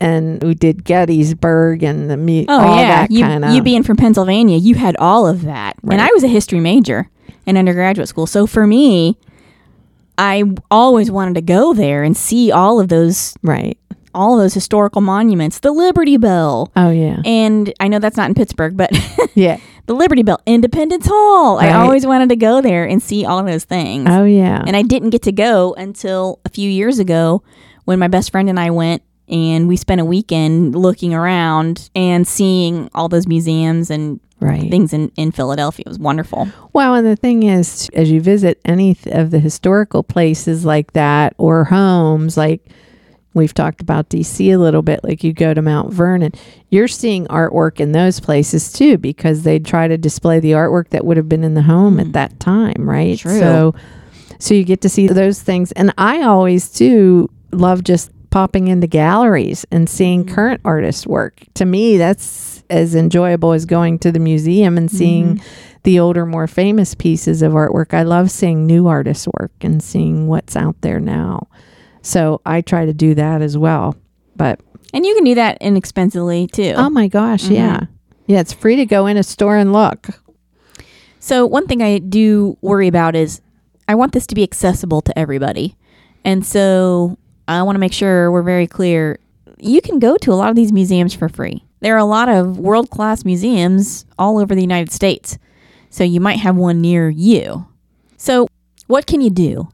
and 0.00 0.42
we 0.42 0.54
did 0.54 0.84
Gettysburg 0.84 1.82
and 1.82 2.10
the 2.10 2.16
mu- 2.16 2.46
Oh 2.48 2.58
all 2.60 2.76
yeah, 2.76 3.02
that 3.02 3.10
you 3.10 3.22
kind 3.22 3.44
of. 3.44 3.54
you 3.54 3.62
being 3.62 3.82
from 3.82 3.96
Pennsylvania, 3.96 4.56
you 4.56 4.74
had 4.74 4.96
all 4.98 5.26
of 5.26 5.42
that, 5.42 5.76
and 5.88 6.00
I 6.00 6.08
was 6.12 6.24
a 6.24 6.28
history 6.28 6.60
major 6.60 7.08
in 7.46 7.56
undergraduate 7.56 8.08
school. 8.08 8.26
So 8.26 8.46
for 8.46 8.66
me, 8.66 9.16
I 10.18 10.44
always 10.70 11.10
wanted 11.10 11.34
to 11.34 11.42
go 11.42 11.72
there 11.74 12.02
and 12.02 12.16
see 12.16 12.50
all 12.52 12.80
of 12.80 12.88
those 12.88 13.34
right. 13.42 13.78
all 14.14 14.38
of 14.38 14.42
those 14.44 14.54
historical 14.54 15.00
monuments, 15.00 15.60
the 15.60 15.72
Liberty 15.72 16.16
Bell, 16.16 16.70
Oh 16.76 16.90
yeah. 16.90 17.22
and 17.24 17.72
I 17.80 17.88
know 17.88 17.98
that's 17.98 18.16
not 18.16 18.28
in 18.28 18.34
Pittsburgh, 18.34 18.76
but 18.76 18.90
Yeah. 19.34 19.58
The 19.90 19.96
Liberty 19.96 20.22
Bell, 20.22 20.40
Independence 20.46 21.04
Hall. 21.08 21.56
Right. 21.56 21.68
I 21.68 21.80
always 21.80 22.06
wanted 22.06 22.28
to 22.28 22.36
go 22.36 22.60
there 22.60 22.84
and 22.84 23.02
see 23.02 23.24
all 23.24 23.42
those 23.42 23.64
things. 23.64 24.06
Oh 24.08 24.24
yeah. 24.24 24.62
And 24.64 24.76
I 24.76 24.82
didn't 24.82 25.10
get 25.10 25.22
to 25.22 25.32
go 25.32 25.74
until 25.74 26.38
a 26.44 26.48
few 26.48 26.70
years 26.70 27.00
ago 27.00 27.42
when 27.86 27.98
my 27.98 28.06
best 28.06 28.30
friend 28.30 28.48
and 28.48 28.60
I 28.60 28.70
went 28.70 29.02
and 29.28 29.66
we 29.66 29.76
spent 29.76 30.00
a 30.00 30.04
weekend 30.04 30.76
looking 30.76 31.12
around 31.12 31.90
and 31.96 32.24
seeing 32.24 32.88
all 32.94 33.08
those 33.08 33.26
museums 33.26 33.90
and 33.90 34.20
right. 34.38 34.70
things 34.70 34.92
in, 34.92 35.10
in 35.16 35.32
Philadelphia. 35.32 35.82
It 35.84 35.88
was 35.88 35.98
wonderful. 35.98 36.48
Well, 36.72 36.94
and 36.94 37.04
the 37.04 37.16
thing 37.16 37.42
is, 37.42 37.90
as 37.92 38.12
you 38.12 38.20
visit 38.20 38.60
any 38.64 38.96
of 39.06 39.32
the 39.32 39.40
historical 39.40 40.04
places 40.04 40.64
like 40.64 40.92
that 40.92 41.34
or 41.36 41.64
homes, 41.64 42.36
like 42.36 42.64
we've 43.34 43.54
talked 43.54 43.80
about 43.80 44.08
DC 44.08 44.52
a 44.52 44.58
little 44.58 44.82
bit, 44.82 45.00
like 45.04 45.22
you 45.22 45.32
go 45.32 45.54
to 45.54 45.62
Mount 45.62 45.92
Vernon, 45.92 46.32
you're 46.70 46.88
seeing 46.88 47.26
artwork 47.26 47.80
in 47.80 47.92
those 47.92 48.20
places 48.20 48.72
too 48.72 48.98
because 48.98 49.42
they 49.42 49.58
try 49.58 49.86
to 49.88 49.96
display 49.96 50.40
the 50.40 50.52
artwork 50.52 50.88
that 50.90 51.04
would 51.04 51.16
have 51.16 51.28
been 51.28 51.44
in 51.44 51.54
the 51.54 51.62
home 51.62 52.00
at 52.00 52.12
that 52.12 52.38
time, 52.40 52.88
right? 52.88 53.18
True. 53.18 53.38
So, 53.38 53.74
So 54.38 54.54
you 54.54 54.64
get 54.64 54.80
to 54.82 54.88
see 54.88 55.06
those 55.06 55.42
things. 55.42 55.70
And 55.72 55.92
I 55.98 56.22
always 56.22 56.70
too 56.70 57.28
love 57.52 57.84
just 57.84 58.10
popping 58.30 58.68
into 58.68 58.86
galleries 58.86 59.66
and 59.70 59.86
seeing 59.88 60.24
Mhm. 60.24 60.28
current 60.34 60.60
artists' 60.64 61.06
work. 61.06 61.40
To 61.54 61.66
me, 61.66 61.98
that's 61.98 62.62
as 62.70 62.94
enjoyable 62.94 63.52
as 63.52 63.66
going 63.66 63.98
to 63.98 64.10
the 64.12 64.18
museum 64.20 64.78
and 64.78 64.90
seeing 64.90 65.34
Mhm. 65.36 65.40
the 65.82 65.98
older, 66.00 66.24
more 66.24 66.46
famous 66.46 66.94
pieces 66.94 67.42
of 67.42 67.52
artwork. 67.52 67.92
I 67.92 68.02
love 68.02 68.30
seeing 68.30 68.66
new 68.66 68.86
artists' 68.86 69.28
work 69.38 69.50
and 69.60 69.82
seeing 69.82 70.26
what's 70.28 70.56
out 70.56 70.76
there 70.80 71.00
now. 71.00 71.48
So 72.02 72.40
I 72.46 72.60
try 72.60 72.86
to 72.86 72.92
do 72.94 73.14
that 73.14 73.42
as 73.42 73.56
well. 73.58 73.94
But 74.36 74.60
And 74.92 75.04
you 75.06 75.14
can 75.14 75.24
do 75.24 75.34
that 75.34 75.58
inexpensively 75.60 76.46
too. 76.48 76.74
oh 76.76 76.90
my 76.90 77.08
gosh, 77.08 77.44
Mhm. 77.44 77.54
yeah. 77.54 77.80
Yeah, 78.26 78.40
it's 78.40 78.52
free 78.52 78.76
to 78.76 78.86
go 78.86 79.06
in 79.06 79.16
a 79.16 79.22
store 79.22 79.56
and 79.56 79.72
look. 79.72 80.08
So 81.18 81.44
one 81.46 81.66
thing 81.66 81.82
I 81.82 81.98
do 81.98 82.56
worry 82.62 82.88
about 82.88 83.14
is 83.16 83.40
I 83.88 83.94
want 83.94 84.12
this 84.12 84.26
to 84.28 84.34
be 84.34 84.42
accessible 84.42 85.00
to 85.02 85.18
everybody. 85.18 85.76
And 86.24 86.44
so 86.46 87.18
I 87.48 87.62
want 87.62 87.74
to 87.76 87.80
make 87.80 87.92
sure 87.92 88.30
we're 88.30 88.42
very 88.42 88.66
clear. 88.66 89.18
You 89.58 89.80
can 89.80 89.98
go 89.98 90.16
to 90.18 90.32
a 90.32 90.36
lot 90.36 90.48
of 90.50 90.56
these 90.56 90.72
museums 90.72 91.12
for 91.14 91.28
free. 91.28 91.64
There 91.80 91.94
are 91.94 91.98
a 91.98 92.04
lot 92.04 92.28
of 92.28 92.58
world 92.58 92.90
class 92.90 93.24
museums 93.24 94.04
all 94.18 94.38
over 94.38 94.54
the 94.54 94.60
United 94.62 94.92
States. 94.92 95.38
So 95.90 96.04
you 96.04 96.20
might 96.20 96.38
have 96.38 96.56
one 96.56 96.80
near 96.80 97.10
you. 97.10 97.66
So 98.16 98.46
what 98.86 99.06
can 99.06 99.20
you 99.20 99.30
do 99.30 99.68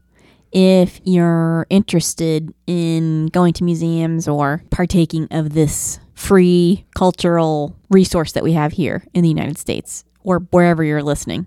if 0.59 0.99
you're 1.03 1.67
interested 1.69 2.51
in 2.65 3.27
going 3.27 3.53
to 3.53 3.63
museums 3.63 4.27
or 4.27 4.63
partaking 4.71 5.27
of 5.29 5.53
this 5.53 5.99
free 6.15 6.83
cultural 6.95 7.75
resource 7.91 8.31
that 8.31 8.43
we 8.43 8.53
have 8.53 8.71
here 8.71 9.05
in 9.13 9.21
the 9.21 9.29
United 9.29 9.59
States 9.59 10.03
or 10.23 10.39
wherever 10.49 10.83
you're 10.83 11.03
listening? 11.03 11.45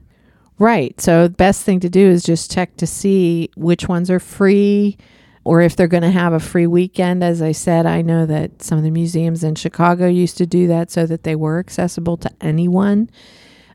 Right. 0.60 1.00
So 1.00 1.24
the 1.24 1.34
best 1.34 1.64
thing 1.64 1.80
to 1.80 1.88
do 1.88 2.08
is 2.08 2.22
just 2.22 2.52
check 2.52 2.76
to 2.76 2.86
see 2.86 3.50
which 3.56 3.88
ones 3.88 4.12
are 4.12 4.20
free 4.20 4.96
or 5.42 5.60
if 5.60 5.74
they're 5.74 5.88
going 5.88 6.04
to 6.04 6.10
have 6.12 6.32
a 6.32 6.38
free 6.38 6.68
weekend. 6.68 7.24
As 7.24 7.42
I 7.42 7.50
said, 7.50 7.86
I 7.86 8.02
know 8.02 8.26
that 8.26 8.62
some 8.62 8.78
of 8.78 8.84
the 8.84 8.92
museums 8.92 9.42
in 9.42 9.56
Chicago 9.56 10.06
used 10.06 10.38
to 10.38 10.46
do 10.46 10.68
that 10.68 10.92
so 10.92 11.04
that 11.06 11.24
they 11.24 11.34
were 11.34 11.58
accessible 11.58 12.16
to 12.18 12.30
anyone. 12.40 13.10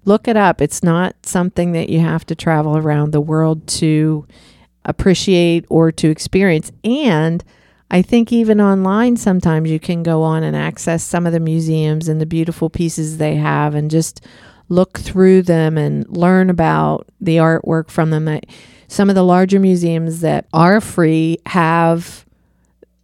Look 0.05 0.29
it 0.29 0.37
up. 0.37 0.61
It's 0.61 0.81
not 0.81 1.25
something 1.25 1.73
that 1.73 1.89
you 1.89 1.99
have 1.99 2.25
to 2.27 2.35
travel 2.35 2.77
around 2.77 3.11
the 3.11 3.19
world 3.19 3.67
to 3.67 4.25
appreciate 4.85 5.65
or 5.69 5.91
to 5.91 6.09
experience. 6.09 6.71
And 6.83 7.43
I 7.91 8.01
think 8.01 8.31
even 8.31 8.59
online, 8.59 9.17
sometimes 9.17 9.69
you 9.69 9.79
can 9.79 10.03
go 10.03 10.23
on 10.23 10.43
and 10.43 10.55
access 10.55 11.03
some 11.03 11.25
of 11.27 11.33
the 11.33 11.39
museums 11.39 12.07
and 12.07 12.19
the 12.19 12.25
beautiful 12.25 12.69
pieces 12.69 13.17
they 13.17 13.35
have 13.35 13.75
and 13.75 13.91
just 13.91 14.25
look 14.69 14.99
through 14.99 15.43
them 15.43 15.77
and 15.77 16.07
learn 16.09 16.49
about 16.49 17.07
the 17.21 17.37
artwork 17.37 17.89
from 17.89 18.09
them. 18.09 18.39
Some 18.87 19.09
of 19.09 19.15
the 19.15 19.23
larger 19.23 19.59
museums 19.59 20.21
that 20.21 20.47
are 20.53 20.81
free 20.81 21.37
have 21.45 22.25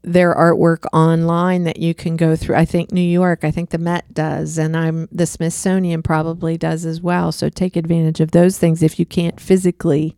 their 0.03 0.33
artwork 0.33 0.85
online 0.93 1.63
that 1.65 1.77
you 1.77 1.93
can 1.93 2.15
go 2.15 2.35
through. 2.35 2.55
I 2.55 2.65
think 2.65 2.91
New 2.91 3.01
York, 3.01 3.43
I 3.43 3.51
think 3.51 3.69
the 3.69 3.77
Met 3.77 4.11
does, 4.13 4.57
and 4.57 4.75
I'm 4.75 5.07
the 5.11 5.27
Smithsonian 5.27 6.01
probably 6.01 6.57
does 6.57 6.85
as 6.85 7.01
well. 7.01 7.31
So 7.31 7.49
take 7.49 7.75
advantage 7.75 8.19
of 8.19 8.31
those 8.31 8.57
things 8.57 8.81
if 8.81 8.99
you 8.99 9.05
can't 9.05 9.39
physically 9.39 10.17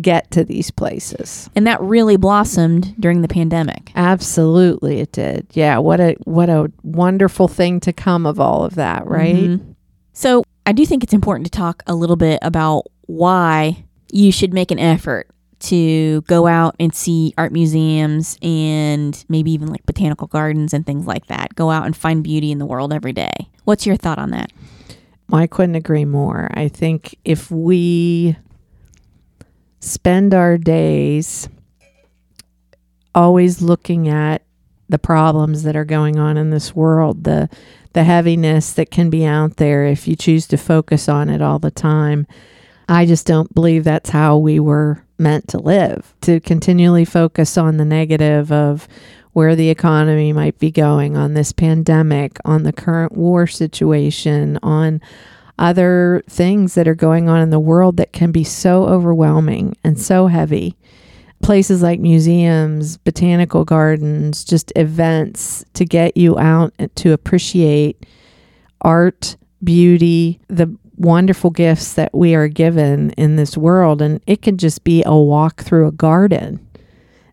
get 0.00 0.30
to 0.30 0.44
these 0.44 0.70
places. 0.70 1.50
And 1.54 1.66
that 1.66 1.80
really 1.82 2.16
blossomed 2.16 2.94
during 2.98 3.22
the 3.22 3.28
pandemic. 3.28 3.92
Absolutely 3.94 5.00
it 5.00 5.12
did. 5.12 5.46
Yeah, 5.52 5.78
what 5.78 6.00
a 6.00 6.16
what 6.24 6.48
a 6.48 6.70
wonderful 6.82 7.48
thing 7.48 7.80
to 7.80 7.92
come 7.92 8.24
of 8.26 8.40
all 8.40 8.64
of 8.64 8.74
that, 8.76 9.06
right? 9.06 9.34
Mhm. 9.34 9.74
So 10.12 10.44
I 10.64 10.72
do 10.72 10.86
think 10.86 11.02
it's 11.02 11.12
important 11.12 11.46
to 11.46 11.50
talk 11.50 11.82
a 11.86 11.94
little 11.94 12.16
bit 12.16 12.38
about 12.42 12.86
why 13.06 13.84
you 14.10 14.32
should 14.32 14.54
make 14.54 14.70
an 14.70 14.78
effort 14.78 15.28
to 15.60 16.22
go 16.22 16.46
out 16.46 16.74
and 16.80 16.94
see 16.94 17.34
art 17.38 17.52
museums 17.52 18.36
and 18.42 19.24
maybe 19.28 19.52
even 19.52 19.68
like 19.68 19.84
botanical 19.86 20.26
gardens 20.26 20.74
and 20.74 20.84
things 20.84 21.06
like 21.06 21.26
that. 21.26 21.54
Go 21.54 21.70
out 21.70 21.86
and 21.86 21.96
find 21.96 22.24
beauty 22.24 22.50
in 22.50 22.58
the 22.58 22.66
world 22.66 22.92
every 22.92 23.12
day. 23.12 23.32
What's 23.64 23.86
your 23.86 23.96
thought 23.96 24.18
on 24.18 24.30
that? 24.30 24.50
I 25.32 25.46
couldn't 25.46 25.76
agree 25.76 26.04
more. 26.04 26.50
I 26.52 26.68
think 26.68 27.16
if 27.24 27.50
we 27.50 28.36
spend 29.82 30.32
our 30.32 30.56
days 30.56 31.48
always 33.14 33.60
looking 33.60 34.08
at 34.08 34.42
the 34.88 34.98
problems 34.98 35.64
that 35.64 35.76
are 35.76 35.84
going 35.84 36.18
on 36.18 36.36
in 36.36 36.50
this 36.50 36.74
world, 36.74 37.24
the 37.24 37.50
the 37.92 38.04
heaviness 38.04 38.72
that 38.72 38.90
can 38.90 39.10
be 39.10 39.26
out 39.26 39.56
there 39.56 39.84
if 39.84 40.08
you 40.08 40.16
choose 40.16 40.46
to 40.46 40.56
focus 40.56 41.10
on 41.10 41.28
it 41.28 41.42
all 41.42 41.58
the 41.58 41.70
time. 41.70 42.26
I 42.88 43.04
just 43.04 43.26
don't 43.26 43.54
believe 43.54 43.84
that's 43.84 44.10
how 44.10 44.38
we 44.38 44.58
were 44.58 45.04
meant 45.18 45.48
to 45.48 45.58
live. 45.58 46.14
To 46.22 46.40
continually 46.40 47.04
focus 47.04 47.58
on 47.58 47.76
the 47.76 47.84
negative 47.84 48.50
of 48.50 48.88
where 49.32 49.54
the 49.54 49.68
economy 49.68 50.32
might 50.32 50.58
be 50.58 50.70
going, 50.70 51.16
on 51.18 51.34
this 51.34 51.52
pandemic, 51.52 52.38
on 52.46 52.62
the 52.62 52.72
current 52.72 53.12
war 53.12 53.46
situation, 53.46 54.58
on 54.62 55.02
other 55.58 56.22
things 56.28 56.74
that 56.74 56.88
are 56.88 56.94
going 56.94 57.28
on 57.28 57.40
in 57.40 57.50
the 57.50 57.60
world 57.60 57.96
that 57.98 58.12
can 58.12 58.32
be 58.32 58.44
so 58.44 58.84
overwhelming 58.84 59.76
and 59.84 60.00
so 60.00 60.26
heavy. 60.26 60.76
Places 61.42 61.82
like 61.82 61.98
museums, 62.00 62.96
botanical 62.98 63.64
gardens, 63.64 64.44
just 64.44 64.72
events 64.76 65.64
to 65.74 65.84
get 65.84 66.16
you 66.16 66.38
out 66.38 66.72
to 66.96 67.12
appreciate 67.12 68.06
art, 68.80 69.36
beauty, 69.62 70.40
the 70.48 70.74
wonderful 70.96 71.50
gifts 71.50 71.94
that 71.94 72.14
we 72.14 72.34
are 72.34 72.48
given 72.48 73.10
in 73.12 73.36
this 73.36 73.56
world. 73.56 74.00
And 74.00 74.20
it 74.26 74.42
can 74.42 74.56
just 74.56 74.84
be 74.84 75.02
a 75.04 75.16
walk 75.16 75.62
through 75.62 75.88
a 75.88 75.92
garden 75.92 76.64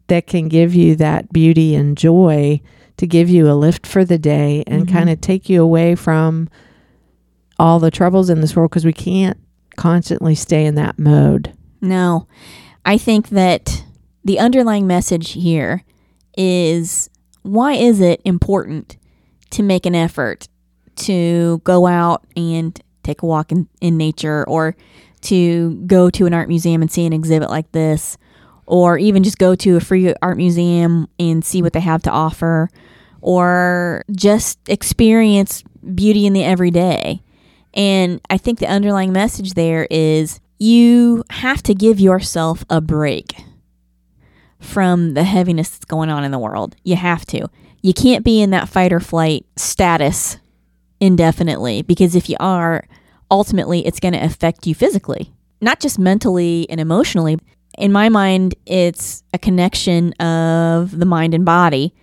that 0.07 0.25
can 0.27 0.47
give 0.47 0.73
you 0.73 0.95
that 0.95 1.31
beauty 1.31 1.75
and 1.75 1.95
joy 1.97 2.61
to 2.97 3.05
give 3.07 3.29
you 3.29 3.49
a 3.49 3.53
lift 3.53 3.85
for 3.85 4.03
the 4.03 4.17
day 4.17 4.63
and 4.65 4.87
Mhm. 4.87 4.91
kind 4.91 5.09
of 5.09 5.21
take 5.21 5.49
you 5.49 5.61
away 5.61 5.93
from 5.95 6.49
all 7.59 7.79
the 7.79 7.91
troubles 7.91 8.29
in 8.29 8.41
this 8.41 8.55
world 8.55 8.71
because 8.71 8.85
we 8.85 8.93
can't 8.93 9.37
constantly 9.75 10.35
stay 10.35 10.65
in 10.65 10.75
that 10.75 10.97
mode. 10.97 11.53
No. 11.81 12.27
I 12.85 12.97
think 12.97 13.29
that 13.29 13.83
the 14.23 14.39
underlying 14.39 14.87
message 14.87 15.31
here 15.31 15.83
is 16.37 17.09
why 17.43 17.73
is 17.73 17.99
it 17.99 18.21
important 18.25 18.97
to 19.51 19.63
make 19.63 19.85
an 19.85 19.95
effort 19.95 20.47
to 20.95 21.61
go 21.63 21.87
out 21.87 22.25
and 22.35 22.79
take 23.03 23.21
a 23.21 23.25
walk 23.25 23.51
in, 23.51 23.67
in 23.81 23.97
nature 23.97 24.45
or 24.47 24.75
to 25.21 25.75
go 25.85 26.09
to 26.09 26.25
an 26.25 26.33
art 26.33 26.47
museum 26.47 26.81
and 26.81 26.91
see 26.91 27.05
an 27.05 27.13
exhibit 27.13 27.49
like 27.49 27.71
this 27.71 28.17
or 28.65 28.97
even 28.97 29.23
just 29.23 29.37
go 29.37 29.55
to 29.55 29.77
a 29.77 29.79
free 29.79 30.13
art 30.21 30.37
museum 30.37 31.07
and 31.19 31.43
see 31.43 31.61
what 31.61 31.73
they 31.73 31.79
have 31.79 32.03
to 32.03 32.11
offer 32.11 32.69
or 33.21 34.03
just 34.11 34.59
experience 34.69 35.63
beauty 35.95 36.25
in 36.25 36.33
the 36.33 36.43
everyday. 36.43 37.21
And 37.73 38.19
I 38.29 38.37
think 38.37 38.59
the 38.59 38.67
underlying 38.67 39.13
message 39.13 39.53
there 39.53 39.87
is 39.89 40.39
you 40.57 41.23
have 41.29 41.63
to 41.63 41.73
give 41.73 41.99
yourself 41.99 42.65
a 42.69 42.81
break 42.81 43.35
from 44.59 45.13
the 45.13 45.23
heaviness 45.23 45.69
that's 45.69 45.85
going 45.85 46.09
on 46.09 46.23
in 46.23 46.31
the 46.31 46.39
world. 46.39 46.75
You 46.83 46.95
have 46.95 47.25
to. 47.27 47.47
You 47.81 47.93
can't 47.93 48.25
be 48.25 48.41
in 48.41 48.49
that 48.49 48.67
fight 48.67 48.91
or 48.91 48.99
flight 48.99 49.45
status 49.55 50.37
indefinitely 50.99 51.81
because 51.81 52.15
if 52.15 52.29
you 52.29 52.35
are, 52.39 52.85
ultimately 53.31 53.85
it's 53.85 53.99
going 53.99 54.13
to 54.13 54.23
affect 54.23 54.67
you 54.67 54.75
physically, 54.75 55.33
not 55.61 55.79
just 55.79 55.97
mentally 55.97 56.67
and 56.69 56.81
emotionally. 56.81 57.37
In 57.77 57.93
my 57.93 58.09
mind, 58.09 58.55
it's 58.65 59.23
a 59.33 59.37
connection 59.37 60.11
of 60.13 60.97
the 60.97 61.05
mind 61.05 61.33
and 61.33 61.45
body. 61.45 61.93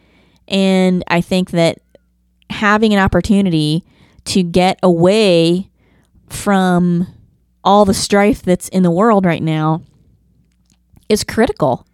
And 0.49 1.05
I 1.09 1.21
think 1.21 1.51
that 1.51 1.79
having 2.49 2.95
an 2.95 3.01
opportunity 3.01 3.85
to 4.27 4.43
get 4.43 4.79
away 4.83 5.71
from 6.29 7.07
all 7.65 7.85
the 7.85 7.95
strife 7.95 8.43
that's 8.43 8.69
in 8.69 8.83
the 8.83 8.91
world 8.91 9.25
right 9.25 9.43
now 9.43 9.83
is 11.09 11.25
critical. 11.25 11.87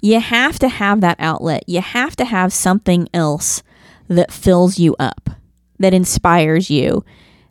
You 0.00 0.20
have 0.20 0.58
to 0.60 0.68
have 0.68 1.00
that 1.02 1.16
outlet. 1.18 1.64
You 1.66 1.80
have 1.80 2.16
to 2.16 2.24
have 2.24 2.52
something 2.52 3.08
else 3.12 3.62
that 4.08 4.32
fills 4.32 4.78
you 4.78 4.96
up, 4.98 5.30
that 5.78 5.94
inspires 5.94 6.70
you, 6.70 7.04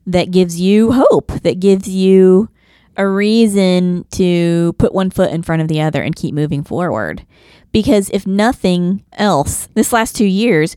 that 0.05 0.31
gives 0.31 0.59
you 0.59 0.91
hope, 0.91 1.31
that 1.43 1.59
gives 1.59 1.87
you 1.87 2.49
a 2.97 3.07
reason 3.07 4.05
to 4.11 4.73
put 4.77 4.93
one 4.93 5.09
foot 5.09 5.31
in 5.31 5.43
front 5.43 5.61
of 5.61 5.67
the 5.67 5.79
other 5.79 6.01
and 6.01 6.15
keep 6.15 6.33
moving 6.33 6.63
forward. 6.63 7.25
Because 7.71 8.09
if 8.09 8.25
nothing 8.27 9.05
else, 9.13 9.67
this 9.73 9.93
last 9.93 10.15
two 10.15 10.25
years 10.25 10.75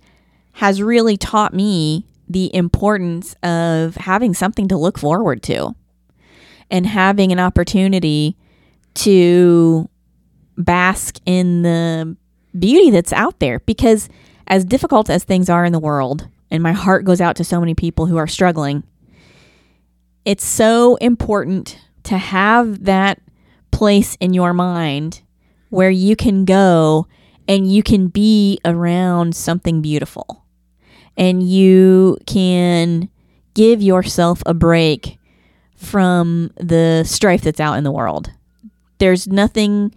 has 0.53 0.83
really 0.83 1.16
taught 1.16 1.55
me 1.55 2.07
the 2.33 2.55
importance 2.55 3.35
of 3.42 3.97
having 3.97 4.35
something 4.35 4.68
to 4.68 4.77
look 4.77 4.99
forward 4.99 5.42
to 5.45 5.75
and 6.71 6.87
having 6.87 7.33
an 7.33 7.38
opportunity 7.38 8.37
to 8.95 9.88
bask 10.57 11.18
in 11.27 11.62
the 11.62 12.16
beauty 12.59 12.90
that's 12.90 13.12
out 13.12 13.38
there. 13.40 13.61
Because 13.61 14.09
as 14.47 14.64
difficult 14.64 15.11
as 15.11 15.25
things 15.25 15.49
are 15.49 15.64
in 15.64 15.73
the 15.73 15.79
world, 15.79 16.29
and 16.51 16.62
my 16.62 16.73
heart 16.73 17.05
goes 17.05 17.21
out 17.21 17.37
to 17.37 17.45
so 17.45 17.61
many 17.61 17.75
people 17.75 18.07
who 18.07 18.16
are 18.16 18.27
struggling, 18.27 18.83
it's 20.25 20.45
so 20.45 20.97
important 20.97 21.79
to 22.05 22.18
have 22.18 22.85
that 22.85 23.21
place 23.71 24.16
in 24.21 24.35
your 24.35 24.53
mind 24.53 25.23
where 25.71 25.90
you 25.90 26.14
can 26.14 26.45
go 26.45 27.07
and 27.49 27.73
you 27.73 27.83
can 27.83 28.09
be 28.09 28.59
around 28.64 29.35
something 29.35 29.81
beautiful 29.83 30.41
and 31.16 31.42
you 31.42 32.18
can 32.27 33.09
give 33.55 33.83
yourself 33.83 34.42
a 34.46 34.55
break 34.55 35.18
from 35.77 36.51
the 36.57 37.05
strife 37.05 37.42
that's 37.42 37.61
out 37.61 37.77
in 37.77 37.85
the 37.85 37.90
world. 37.90 38.31
There's 38.98 39.27
nothing 39.27 39.94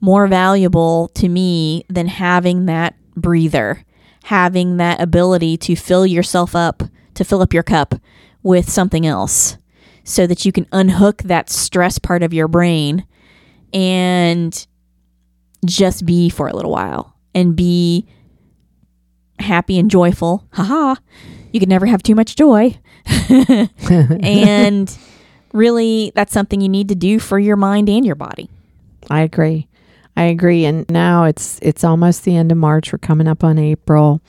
more 0.00 0.26
valuable 0.28 1.08
to 1.14 1.28
me 1.28 1.84
than 1.88 2.06
having 2.06 2.66
that 2.66 2.94
breather, 3.16 3.84
having 4.24 4.76
that 4.76 5.00
ability 5.00 5.56
to 5.56 5.74
fill 5.74 6.06
yourself 6.06 6.54
up, 6.54 6.82
to 7.14 7.24
fill 7.24 7.42
up 7.42 7.52
your 7.52 7.62
cup 7.62 7.94
with 8.42 8.70
something 8.70 9.06
else 9.06 9.58
so 10.04 10.26
that 10.26 10.44
you 10.44 10.52
can 10.52 10.66
unhook 10.70 11.22
that 11.24 11.50
stress 11.50 11.98
part 11.98 12.22
of 12.22 12.32
your 12.32 12.46
brain 12.46 13.04
and 13.72 14.66
just 15.64 16.06
be 16.06 16.28
for 16.30 16.46
a 16.46 16.54
little 16.54 16.70
while 16.70 17.16
and 17.34 17.56
be 17.56 18.06
happy 19.38 19.78
and 19.78 19.90
joyful. 19.90 20.44
Haha. 20.52 20.96
You 21.52 21.60
can 21.60 21.68
never 21.68 21.86
have 21.86 22.02
too 22.02 22.14
much 22.14 22.36
joy. 22.36 22.78
and 24.22 24.96
really, 25.52 26.12
that's 26.14 26.32
something 26.32 26.60
you 26.60 26.68
need 26.68 26.88
to 26.88 26.94
do 26.94 27.18
for 27.18 27.38
your 27.38 27.56
mind 27.56 27.88
and 27.88 28.04
your 28.04 28.14
body. 28.14 28.50
I 29.10 29.20
agree. 29.20 29.68
I 30.16 30.24
agree. 30.24 30.64
And 30.64 30.88
now 30.90 31.24
it's 31.24 31.58
it's 31.62 31.84
almost 31.84 32.24
the 32.24 32.36
end 32.36 32.50
of 32.50 32.58
March. 32.58 32.92
We're 32.92 32.98
coming 32.98 33.28
up 33.28 33.44
on 33.44 33.58
April. 33.58 34.20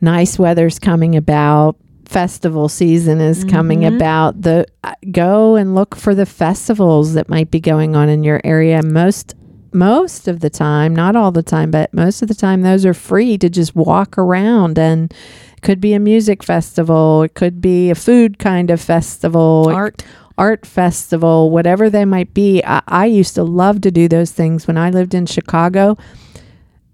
Nice 0.00 0.38
weather's 0.38 0.78
coming 0.78 1.16
about. 1.16 1.76
Festival 2.06 2.68
season 2.68 3.20
is 3.20 3.44
coming 3.44 3.80
Mhm. 3.82 3.94
about. 3.96 4.42
The 4.42 4.66
uh, 4.82 4.94
go 5.12 5.54
and 5.54 5.74
look 5.76 5.94
for 5.94 6.12
the 6.14 6.26
festivals 6.26 7.14
that 7.14 7.28
might 7.28 7.50
be 7.52 7.60
going 7.60 7.94
on 7.94 8.08
in 8.08 8.24
your 8.24 8.40
area. 8.42 8.82
Most 8.82 9.34
most 9.72 10.28
of 10.28 10.40
the 10.40 10.50
time, 10.50 10.94
not 10.94 11.16
all 11.16 11.32
the 11.32 11.42
time, 11.42 11.70
but 11.70 11.92
most 11.92 12.22
of 12.22 12.28
the 12.28 12.34
time 12.34 12.62
those 12.62 12.84
are 12.84 12.94
free 12.94 13.38
to 13.38 13.48
just 13.48 13.74
walk 13.74 14.18
around 14.18 14.78
and 14.78 15.12
it 15.56 15.62
could 15.62 15.80
be 15.80 15.92
a 15.92 16.00
music 16.00 16.42
festival, 16.42 17.22
it 17.22 17.34
could 17.34 17.60
be 17.60 17.90
a 17.90 17.94
food 17.94 18.38
kind 18.38 18.70
of 18.70 18.80
festival, 18.80 19.68
Art. 19.68 20.04
art 20.38 20.66
festival, 20.66 21.50
whatever 21.50 21.90
they 21.90 22.04
might 22.04 22.34
be. 22.34 22.62
I, 22.64 22.82
I 22.88 23.06
used 23.06 23.34
to 23.34 23.44
love 23.44 23.80
to 23.82 23.90
do 23.90 24.08
those 24.08 24.32
things 24.32 24.66
when 24.66 24.78
I 24.78 24.90
lived 24.90 25.14
in 25.14 25.26
Chicago. 25.26 25.96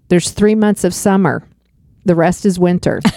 There's 0.09 0.31
three 0.31 0.55
months 0.55 0.83
of 0.83 0.93
summer, 0.93 1.47
the 2.05 2.15
rest 2.15 2.45
is 2.45 2.59
winter. 2.59 3.01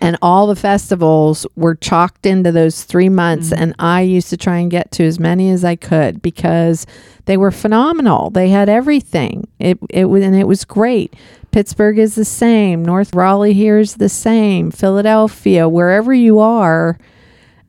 and 0.00 0.16
all 0.22 0.46
the 0.46 0.56
festivals 0.56 1.46
were 1.56 1.74
chalked 1.74 2.24
into 2.24 2.52
those 2.52 2.84
three 2.84 3.08
months. 3.08 3.50
Mm-hmm. 3.50 3.62
And 3.62 3.74
I 3.78 4.02
used 4.02 4.30
to 4.30 4.36
try 4.36 4.58
and 4.58 4.70
get 4.70 4.92
to 4.92 5.04
as 5.04 5.18
many 5.18 5.50
as 5.50 5.64
I 5.64 5.76
could 5.76 6.22
because 6.22 6.86
they 7.24 7.36
were 7.36 7.50
phenomenal. 7.50 8.30
They 8.30 8.48
had 8.48 8.68
everything. 8.68 9.48
It, 9.58 9.78
it 9.90 10.06
was, 10.06 10.22
and 10.22 10.36
it 10.36 10.46
was 10.46 10.64
great. 10.64 11.14
Pittsburgh 11.50 11.98
is 11.98 12.14
the 12.14 12.24
same. 12.24 12.84
North 12.84 13.14
Raleigh 13.14 13.54
here 13.54 13.78
is 13.78 13.96
the 13.96 14.08
same. 14.08 14.70
Philadelphia, 14.70 15.68
wherever 15.68 16.14
you 16.14 16.38
are, 16.38 16.98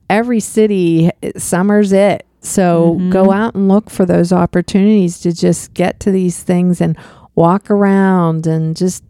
every 0.10 0.40
city 0.40 1.12
summer's 1.38 1.92
it 1.92 2.26
so 2.42 2.96
mm-hmm. 2.96 3.10
go 3.10 3.32
out 3.32 3.56
and 3.56 3.68
look 3.68 3.90
for 3.90 4.06
those 4.06 4.32
opportunities 4.32 5.20
to 5.20 5.34
just 5.34 5.74
get 5.74 6.00
to 6.02 6.12
these 6.12 6.42
things 6.42 6.80
and 6.80 6.98
walk 7.36 7.70
around 7.70 8.48
and 8.48 8.76
just 8.76 9.04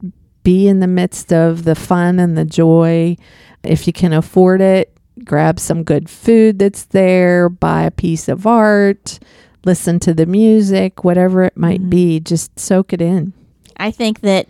be 0.49 0.67
in 0.67 0.79
the 0.79 0.87
midst 0.87 1.31
of 1.31 1.63
the 1.63 1.75
fun 1.75 2.19
and 2.19 2.37
the 2.37 2.45
joy 2.45 3.15
if 3.63 3.85
you 3.87 3.93
can 3.93 4.13
afford 4.13 4.61
it 4.61 4.97
grab 5.23 5.59
some 5.59 5.83
good 5.83 6.09
food 6.09 6.59
that's 6.59 6.85
there 6.85 7.49
buy 7.49 7.83
a 7.83 7.91
piece 7.91 8.27
of 8.27 8.47
art 8.47 9.19
listen 9.65 9.99
to 9.99 10.13
the 10.13 10.25
music 10.25 11.03
whatever 11.03 11.43
it 11.43 11.57
might 11.57 11.81
mm-hmm. 11.81 11.89
be 11.89 12.19
just 12.19 12.57
soak 12.57 12.93
it 12.93 13.01
in 13.01 13.33
I 13.79 13.91
think 13.91 14.19
that 14.21 14.47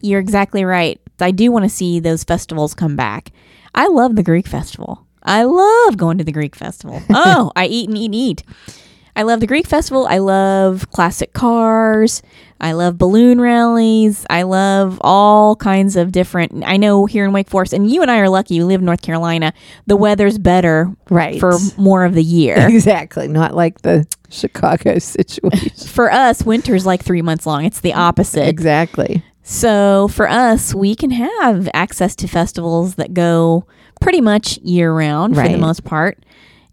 you're 0.00 0.20
exactly 0.20 0.64
right. 0.64 1.00
I 1.20 1.30
do 1.30 1.52
want 1.52 1.64
to 1.64 1.68
see 1.68 2.00
those 2.00 2.24
festivals 2.24 2.74
come 2.74 2.96
back. 2.96 3.30
I 3.74 3.86
love 3.86 4.16
the 4.16 4.22
Greek 4.22 4.48
festival. 4.48 5.06
I 5.22 5.44
love 5.44 5.96
going 5.96 6.18
to 6.18 6.24
the 6.24 6.32
Greek 6.32 6.56
festival. 6.56 7.00
Oh, 7.10 7.52
I 7.54 7.66
eat 7.66 7.88
and 7.88 7.96
eat 7.96 8.06
and 8.06 8.14
eat. 8.14 8.42
I 9.14 9.22
love 9.22 9.40
the 9.40 9.46
Greek 9.46 9.66
festival. 9.66 10.06
I 10.06 10.18
love 10.18 10.90
classic 10.90 11.32
cars. 11.32 12.22
I 12.60 12.72
love 12.72 12.96
balloon 12.96 13.40
rallies. 13.40 14.24
I 14.30 14.42
love 14.42 14.98
all 15.02 15.56
kinds 15.56 15.96
of 15.96 16.12
different. 16.12 16.62
I 16.64 16.76
know 16.76 17.06
here 17.06 17.24
in 17.24 17.32
Wake 17.32 17.50
Forest, 17.50 17.72
and 17.72 17.90
you 17.90 18.02
and 18.02 18.10
I 18.10 18.18
are 18.18 18.28
lucky. 18.28 18.54
You 18.54 18.66
live 18.66 18.80
in 18.80 18.86
North 18.86 19.02
Carolina. 19.02 19.52
The 19.86 19.96
weather's 19.96 20.38
better 20.38 20.94
right 21.10 21.40
for 21.40 21.58
more 21.76 22.04
of 22.04 22.14
the 22.14 22.22
year. 22.22 22.56
exactly 22.68 23.28
not 23.28 23.54
like 23.54 23.82
the 23.82 24.06
chicago 24.30 24.98
situation 24.98 25.88
for 25.88 26.10
us, 26.10 26.44
winter's 26.44 26.86
like 26.86 27.02
three 27.02 27.22
months 27.22 27.44
long. 27.46 27.64
It's 27.64 27.80
the 27.80 27.94
opposite. 27.94 28.48
exactly 28.48 29.22
So 29.42 30.08
for 30.08 30.28
us, 30.28 30.74
we 30.74 30.94
can 30.94 31.10
have 31.10 31.68
access 31.74 32.14
to 32.16 32.28
festivals 32.28 32.94
that 32.94 33.12
go 33.12 33.66
pretty 34.00 34.20
much 34.20 34.58
year 34.58 34.92
round 34.92 35.34
for 35.34 35.46
the 35.48 35.58
most 35.58 35.84
part. 35.84 36.18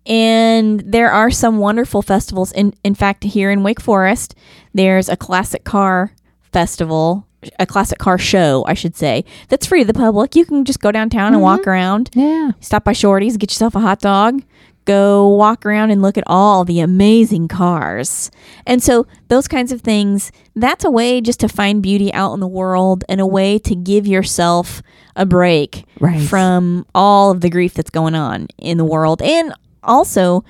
And 0.05 0.79
there 0.81 1.11
are 1.11 1.29
some 1.29 1.57
wonderful 1.57 2.01
festivals. 2.01 2.51
In 2.51 2.73
in 2.83 2.95
fact, 2.95 3.23
here 3.23 3.51
in 3.51 3.63
Wake 3.63 3.81
Forest, 3.81 4.35
there's 4.73 5.09
a 5.09 5.15
classic 5.17 5.63
car 5.63 6.13
festival, 6.51 7.27
a 7.59 7.65
classic 7.65 7.99
car 7.99 8.17
show, 8.17 8.65
I 8.67 8.73
should 8.73 8.95
say, 8.95 9.23
that's 9.49 9.65
free 9.67 9.81
to 9.81 9.87
the 9.87 9.93
public. 9.93 10.35
You 10.35 10.45
can 10.45 10.65
just 10.65 10.79
go 10.79 10.91
downtown 10.91 11.33
and 11.33 11.41
walk 11.41 11.61
mm-hmm. 11.61 11.69
around, 11.69 12.09
yeah 12.13 12.51
stop 12.59 12.83
by 12.83 12.93
Shorty's, 12.93 13.37
get 13.37 13.51
yourself 13.51 13.75
a 13.75 13.79
hot 13.79 13.99
dog, 13.99 14.41
go 14.85 15.27
walk 15.27 15.65
around 15.67 15.91
and 15.91 16.01
look 16.01 16.17
at 16.17 16.23
all 16.25 16.65
the 16.65 16.79
amazing 16.79 17.47
cars. 17.47 18.31
And 18.65 18.81
so, 18.81 19.05
those 19.27 19.47
kinds 19.47 19.71
of 19.71 19.81
things, 19.81 20.31
that's 20.55 20.83
a 20.83 20.89
way 20.89 21.21
just 21.21 21.39
to 21.41 21.47
find 21.47 21.83
beauty 21.83 22.11
out 22.13 22.33
in 22.33 22.39
the 22.39 22.47
world 22.47 23.03
and 23.07 23.21
a 23.21 23.27
way 23.27 23.59
to 23.59 23.75
give 23.75 24.07
yourself 24.07 24.81
a 25.15 25.25
break 25.27 25.85
Right. 25.99 26.21
from 26.21 26.85
all 26.95 27.29
of 27.29 27.41
the 27.41 27.49
grief 27.49 27.73
that's 27.75 27.89
going 27.91 28.15
on 28.15 28.47
in 28.57 28.77
the 28.77 28.85
world 28.85 29.21
and 29.21 29.53
also 29.83 30.43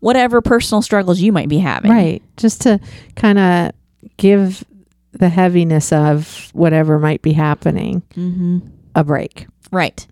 whatever 0.00 0.40
personal 0.40 0.82
struggles 0.82 1.20
you 1.20 1.32
might 1.32 1.48
be 1.48 1.58
having. 1.58 1.90
Right. 1.90 2.22
Just 2.36 2.62
to 2.62 2.80
kind 3.16 3.38
of 3.38 3.72
give 4.16 4.64
the 5.12 5.28
heaviness 5.28 5.92
of 5.92 6.50
whatever 6.52 6.98
might 6.98 7.22
be 7.22 7.32
happening 7.32 8.02
Mm-hmm. 8.14 8.58
a 8.94 9.04
break. 9.04 9.46
Right. 9.70 10.06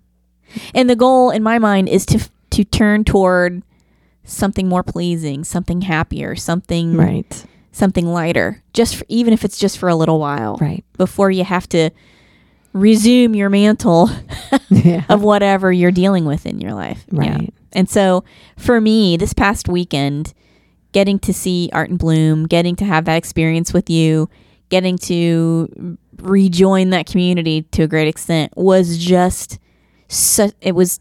And 0.74 0.88
the 0.90 0.96
goal 0.96 1.30
in 1.30 1.42
my 1.42 1.58
mind 1.58 1.88
is 1.88 2.04
to 2.06 2.28
to 2.50 2.64
turn 2.64 3.04
toward 3.04 3.62
something 4.24 4.68
more 4.68 4.82
pleasing, 4.82 5.44
something 5.44 5.80
happier, 5.82 6.34
something 6.36 6.96
Right. 6.96 7.44
something 7.72 8.06
lighter, 8.06 8.62
just 8.74 8.96
for, 8.96 9.04
even 9.08 9.32
if 9.32 9.44
it's 9.44 9.58
just 9.58 9.78
for 9.78 9.88
a 9.88 9.94
little 9.94 10.18
while, 10.18 10.56
Right. 10.60 10.84
before 10.98 11.30
you 11.30 11.44
have 11.44 11.68
to 11.70 11.90
resume 12.72 13.34
your 13.34 13.48
mantle 13.50 14.10
Yeah. 14.70 15.04
of 15.08 15.22
whatever 15.22 15.72
you're 15.72 15.90
dealing 15.92 16.24
with 16.24 16.46
in 16.46 16.60
your 16.60 16.74
life. 16.74 17.04
Yeah. 17.12 17.38
And 17.72 17.88
so 17.88 18.24
for 18.56 18.80
me, 18.80 19.16
this 19.16 19.32
past 19.32 19.68
weekend, 19.68 20.34
getting 20.92 21.18
to 21.20 21.32
see 21.32 21.70
Art 21.72 21.90
and 21.90 21.98
Bloom, 21.98 22.46
getting 22.46 22.74
to 22.76 22.84
have 22.84 23.04
that 23.04 23.16
experience 23.16 23.72
with 23.72 23.88
you, 23.88 24.28
getting 24.70 24.98
to 24.98 25.96
rejoin 26.18 26.90
that 26.90 27.06
community 27.06 27.62
to 27.72 27.82
a 27.84 27.86
great 27.88 28.08
extent 28.08 28.52
was 28.56 28.98
just 28.98 29.58
su- 30.08 30.52
it 30.60 30.74
was 30.74 31.00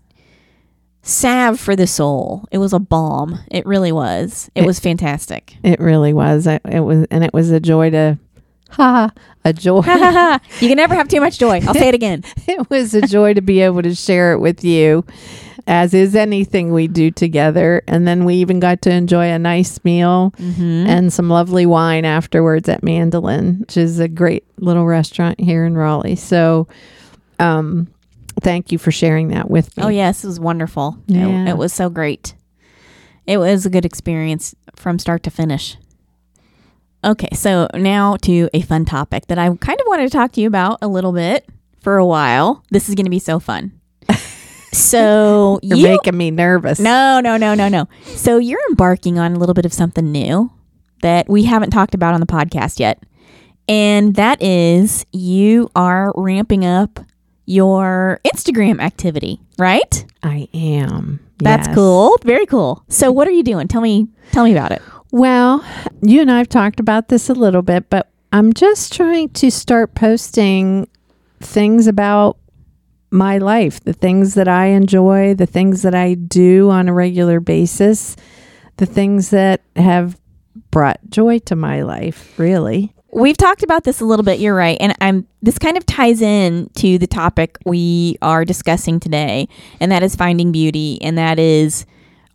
salve 1.01 1.59
for 1.59 1.75
the 1.75 1.87
soul. 1.87 2.45
It 2.51 2.57
was 2.59 2.73
a 2.73 2.79
balm. 2.79 3.39
It 3.49 3.65
really 3.65 3.91
was. 3.91 4.49
It 4.55 4.63
It- 4.63 4.65
was 4.67 4.79
fantastic. 4.79 5.55
It 5.63 5.79
really 5.79 6.13
was. 6.13 6.45
I- 6.47 6.59
It 6.69 6.81
was, 6.81 7.05
and 7.09 7.23
it 7.23 7.33
was 7.33 7.49
a 7.51 7.59
joy 7.59 7.89
to, 7.91 8.17
ha, 8.69 9.11
a 9.45 9.53
joy. 9.53 9.77
you 10.59 10.67
can 10.67 10.75
never 10.77 10.95
have 10.95 11.07
too 11.07 11.19
much 11.21 11.37
joy. 11.39 11.59
I'll 11.67 11.73
say 11.73 11.89
it 11.89 11.95
again. 11.95 12.23
it 12.47 12.69
was 12.69 12.93
a 12.93 13.01
joy 13.01 13.33
to 13.33 13.41
be 13.41 13.61
able 13.61 13.81
to 13.81 13.93
share 13.95 14.33
it 14.33 14.39
with 14.39 14.63
you, 14.63 15.05
as 15.67 15.93
is 15.93 16.15
anything 16.15 16.71
we 16.73 16.87
do 16.87 17.11
together. 17.11 17.81
And 17.87 18.07
then 18.07 18.25
we 18.25 18.35
even 18.35 18.59
got 18.59 18.81
to 18.83 18.91
enjoy 18.91 19.27
a 19.27 19.39
nice 19.39 19.83
meal 19.83 20.33
Mm-hmm. 20.37 20.61
and 20.87 21.11
some 21.13 21.29
lovely 21.29 21.65
wine 21.65 22.05
afterwards 22.05 22.67
at 22.69 22.83
Mandolin, 22.83 23.59
which 23.61 23.77
is 23.77 23.99
a 23.99 24.07
great 24.07 24.45
little 24.57 24.85
restaurant 24.85 25.39
here 25.39 25.65
in 25.65 25.75
Raleigh. 25.75 26.15
So, 26.15 26.67
um, 27.39 27.87
thank 28.41 28.71
you 28.71 28.77
for 28.77 28.91
sharing 28.91 29.29
that 29.29 29.49
with 29.49 29.75
me. 29.77 29.83
Oh 29.83 29.89
yes, 29.89 30.23
it 30.23 30.27
was 30.27 30.39
wonderful. 30.39 30.97
It- 31.07 31.15
Yeah. 31.15 31.49
It, 31.49 31.57
was 31.57 31.73
so 31.73 31.89
great. 31.89 32.35
It 33.27 33.37
was 33.37 33.65
a 33.65 33.69
good 33.69 33.85
experience 33.85 34.55
from 34.75 34.97
start 34.99 35.23
to 35.23 35.29
finish. 35.29 35.77
Okay, 37.03 37.29
so 37.33 37.67
now 37.73 38.17
to 38.23 38.49
a 38.53 38.61
fun 38.61 38.83
topic 38.85 39.27
that 39.27 39.37
I 39.37 39.47
kind 39.55 39.79
of 39.79 39.87
wanted 39.87 40.03
to 40.03 40.09
talk 40.09 40.33
to 40.33 40.41
you 40.41 40.47
about 40.47 40.79
a 40.81 40.87
little 40.87 41.13
bit 41.13 41.47
for 41.81 41.97
a 41.97 42.05
while. 42.05 42.63
This 42.71 42.89
is 42.89 42.95
going 42.95 43.05
to 43.05 43.11
be 43.11 43.19
so 43.19 43.39
fun. 43.39 43.79
So 44.71 45.59
You're 45.63 45.77
you 45.77 45.83
making 45.87 46.15
me 46.15 46.29
nervous. 46.29 46.79
no, 46.79 47.19
no, 47.21 47.37
no, 47.37 47.55
no, 47.55 47.67
no. 47.69 47.87
So 48.03 48.37
you're 48.37 48.61
embarking 48.69 49.17
on 49.17 49.33
a 49.33 49.39
little 49.39 49.55
bit 49.55 49.65
of 49.65 49.73
something 49.73 50.11
new 50.11 50.51
that 51.01 51.27
we 51.27 51.43
haven't 51.45 51.71
talked 51.71 51.95
about 51.95 52.13
on 52.13 52.19
the 52.19 52.27
podcast 52.27 52.79
yet. 52.79 53.01
And 53.67 54.15
that 54.15 54.41
is 54.43 55.07
you 55.11 55.71
are 55.75 56.13
ramping 56.15 56.65
up 56.65 56.99
your 57.47 58.19
Instagram 58.23 58.79
activity, 58.79 59.41
right? 59.57 60.05
I 60.21 60.47
am. 60.53 61.19
That's 61.39 61.67
Yes. 61.67 61.75
cool. 61.75 62.17
Very 62.23 62.45
cool. 62.45 62.83
So 62.89 63.11
what 63.11 63.27
are 63.27 63.31
you 63.31 63.43
doing? 63.43 63.67
Tell 63.67 63.81
me 63.81 64.07
tell 64.31 64.43
me 64.43 64.51
about 64.51 64.71
it. 64.71 64.81
Well, 65.11 65.63
you 66.01 66.21
and 66.21 66.29
I 66.31 66.37
have 66.37 66.49
talked 66.49 66.79
about 66.79 67.07
this 67.07 67.29
a 67.29 67.33
little 67.33 67.61
bit, 67.63 67.89
but 67.89 68.09
I'm 68.31 68.53
just 68.53 68.93
trying 68.93 69.29
to 69.29 69.49
start 69.49 69.95
posting 69.95 70.87
things 71.39 71.87
about 71.87 72.37
my 73.11 73.39
life, 73.39 73.79
the 73.83 73.93
things 73.93 74.35
that 74.35 74.47
I 74.47 74.67
enjoy, 74.67 75.33
the 75.33 75.47
things 75.47 75.81
that 75.81 75.95
I 75.95 76.13
do 76.13 76.69
on 76.69 76.87
a 76.87 76.93
regular 76.93 77.39
basis, 77.39 78.15
the 78.77 78.85
things 78.85 79.31
that 79.31 79.61
have 79.75 80.19
brought 80.69 80.99
joy 81.09 81.39
to 81.39 81.55
my 81.55 81.81
life, 81.81 82.37
really. 82.37 82.93
We've 83.11 83.37
talked 83.37 83.63
about 83.63 83.83
this 83.83 84.01
a 84.01 84.05
little 84.05 84.23
bit, 84.23 84.39
you're 84.39 84.55
right. 84.55 84.77
And 84.79 84.95
I'm 85.01 85.27
this 85.41 85.57
kind 85.57 85.77
of 85.77 85.85
ties 85.85 86.21
in 86.21 86.69
to 86.75 86.97
the 86.97 87.07
topic 87.07 87.57
we 87.65 88.17
are 88.21 88.45
discussing 88.45 88.99
today, 88.99 89.47
and 89.79 89.91
that 89.91 90.03
is 90.03 90.15
finding 90.15 90.51
beauty, 90.51 91.01
and 91.01 91.17
that 91.17 91.39
is 91.39 91.85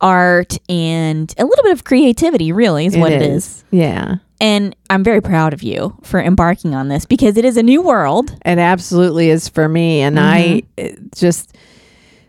art 0.01 0.57
and 0.69 1.33
a 1.37 1.45
little 1.45 1.63
bit 1.63 1.71
of 1.71 1.83
creativity, 1.83 2.51
really, 2.51 2.85
is 2.85 2.97
what 2.97 3.11
it 3.11 3.21
is. 3.21 3.63
Yeah. 3.71 4.15
And 4.41 4.75
I'm 4.89 5.03
very 5.03 5.21
proud 5.21 5.53
of 5.53 5.63
you 5.63 5.97
for 6.03 6.19
embarking 6.19 6.75
on 6.75 6.89
this 6.89 7.05
because 7.05 7.37
it 7.37 7.45
is 7.45 7.55
a 7.55 7.63
new 7.63 7.81
world. 7.81 8.31
It 8.45 8.59
absolutely 8.59 9.29
is 9.29 9.47
for 9.47 9.69
me. 9.69 10.01
And 10.01 10.19
I 10.19 10.63
mm-hmm. 10.77 11.05
just, 11.15 11.55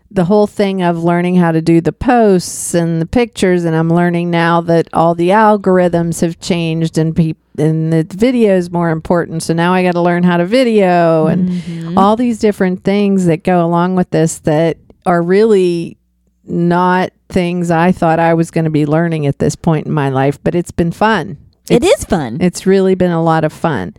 the 0.09 0.23
whole 0.23 0.47
thing 0.47 0.81
of 0.81 1.03
learning 1.03 1.35
how 1.35 1.51
to 1.51 1.61
do 1.61 1.81
the 1.81 1.91
posts 1.91 2.73
and 2.73 3.01
the 3.01 3.05
pictures, 3.05 3.65
and 3.65 3.75
I'm 3.75 3.89
learning 3.89 4.31
now 4.31 4.61
that 4.61 4.87
all 4.93 5.15
the 5.15 5.29
algorithms 5.29 6.21
have 6.21 6.39
changed 6.39 6.97
and 6.97 7.13
people, 7.13 7.41
and 7.57 7.91
the 7.91 8.03
video 8.03 8.55
is 8.55 8.71
more 8.71 8.89
important. 8.89 9.43
So 9.43 9.53
now 9.53 9.73
I 9.73 9.83
got 9.83 9.93
to 9.93 10.01
learn 10.01 10.23
how 10.23 10.37
to 10.37 10.45
video 10.45 11.27
and 11.27 11.49
mm-hmm. 11.49 11.97
all 11.97 12.15
these 12.15 12.39
different 12.39 12.83
things 12.83 13.25
that 13.25 13.43
go 13.43 13.65
along 13.65 13.95
with 13.95 14.09
this 14.11 14.39
that 14.39 14.77
are 15.05 15.21
really 15.21 15.97
not 16.43 17.11
things 17.29 17.71
I 17.71 17.91
thought 17.91 18.19
I 18.19 18.33
was 18.33 18.51
going 18.51 18.65
to 18.65 18.71
be 18.71 18.85
learning 18.85 19.25
at 19.25 19.39
this 19.39 19.55
point 19.55 19.87
in 19.87 19.93
my 19.93 20.09
life, 20.09 20.41
but 20.43 20.55
it's 20.55 20.71
been 20.71 20.91
fun. 20.91 21.37
It 21.69 21.83
is 21.83 22.05
fun. 22.05 22.37
It's 22.39 22.65
really 22.65 22.95
been 22.95 23.11
a 23.11 23.23
lot 23.23 23.43
of 23.43 23.51
fun. 23.51 23.95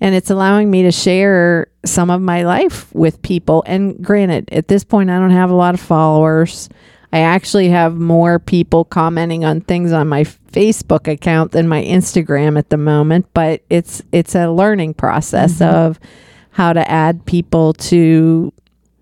And 0.00 0.14
it's 0.14 0.30
allowing 0.30 0.70
me 0.70 0.82
to 0.82 0.92
share 0.92 1.68
some 1.84 2.10
of 2.10 2.20
my 2.20 2.42
life 2.42 2.92
with 2.94 3.22
people. 3.22 3.62
And 3.66 4.04
granted, 4.04 4.48
at 4.52 4.68
this 4.68 4.82
point, 4.82 5.10
I 5.10 5.18
don't 5.18 5.30
have 5.30 5.50
a 5.50 5.54
lot 5.54 5.74
of 5.74 5.80
followers. 5.80 6.68
I 7.14 7.20
actually 7.20 7.68
have 7.68 7.94
more 7.94 8.40
people 8.40 8.84
commenting 8.84 9.44
on 9.44 9.60
things 9.60 9.92
on 9.92 10.08
my 10.08 10.24
Facebook 10.24 11.06
account 11.06 11.52
than 11.52 11.68
my 11.68 11.80
Instagram 11.80 12.58
at 12.58 12.70
the 12.70 12.76
moment, 12.76 13.26
but 13.32 13.62
it's 13.70 14.02
it's 14.10 14.34
a 14.34 14.50
learning 14.50 14.94
process 14.94 15.60
mm-hmm. 15.60 15.76
of 15.76 16.00
how 16.50 16.72
to 16.72 16.90
add 16.90 17.24
people 17.24 17.72
to 17.74 18.52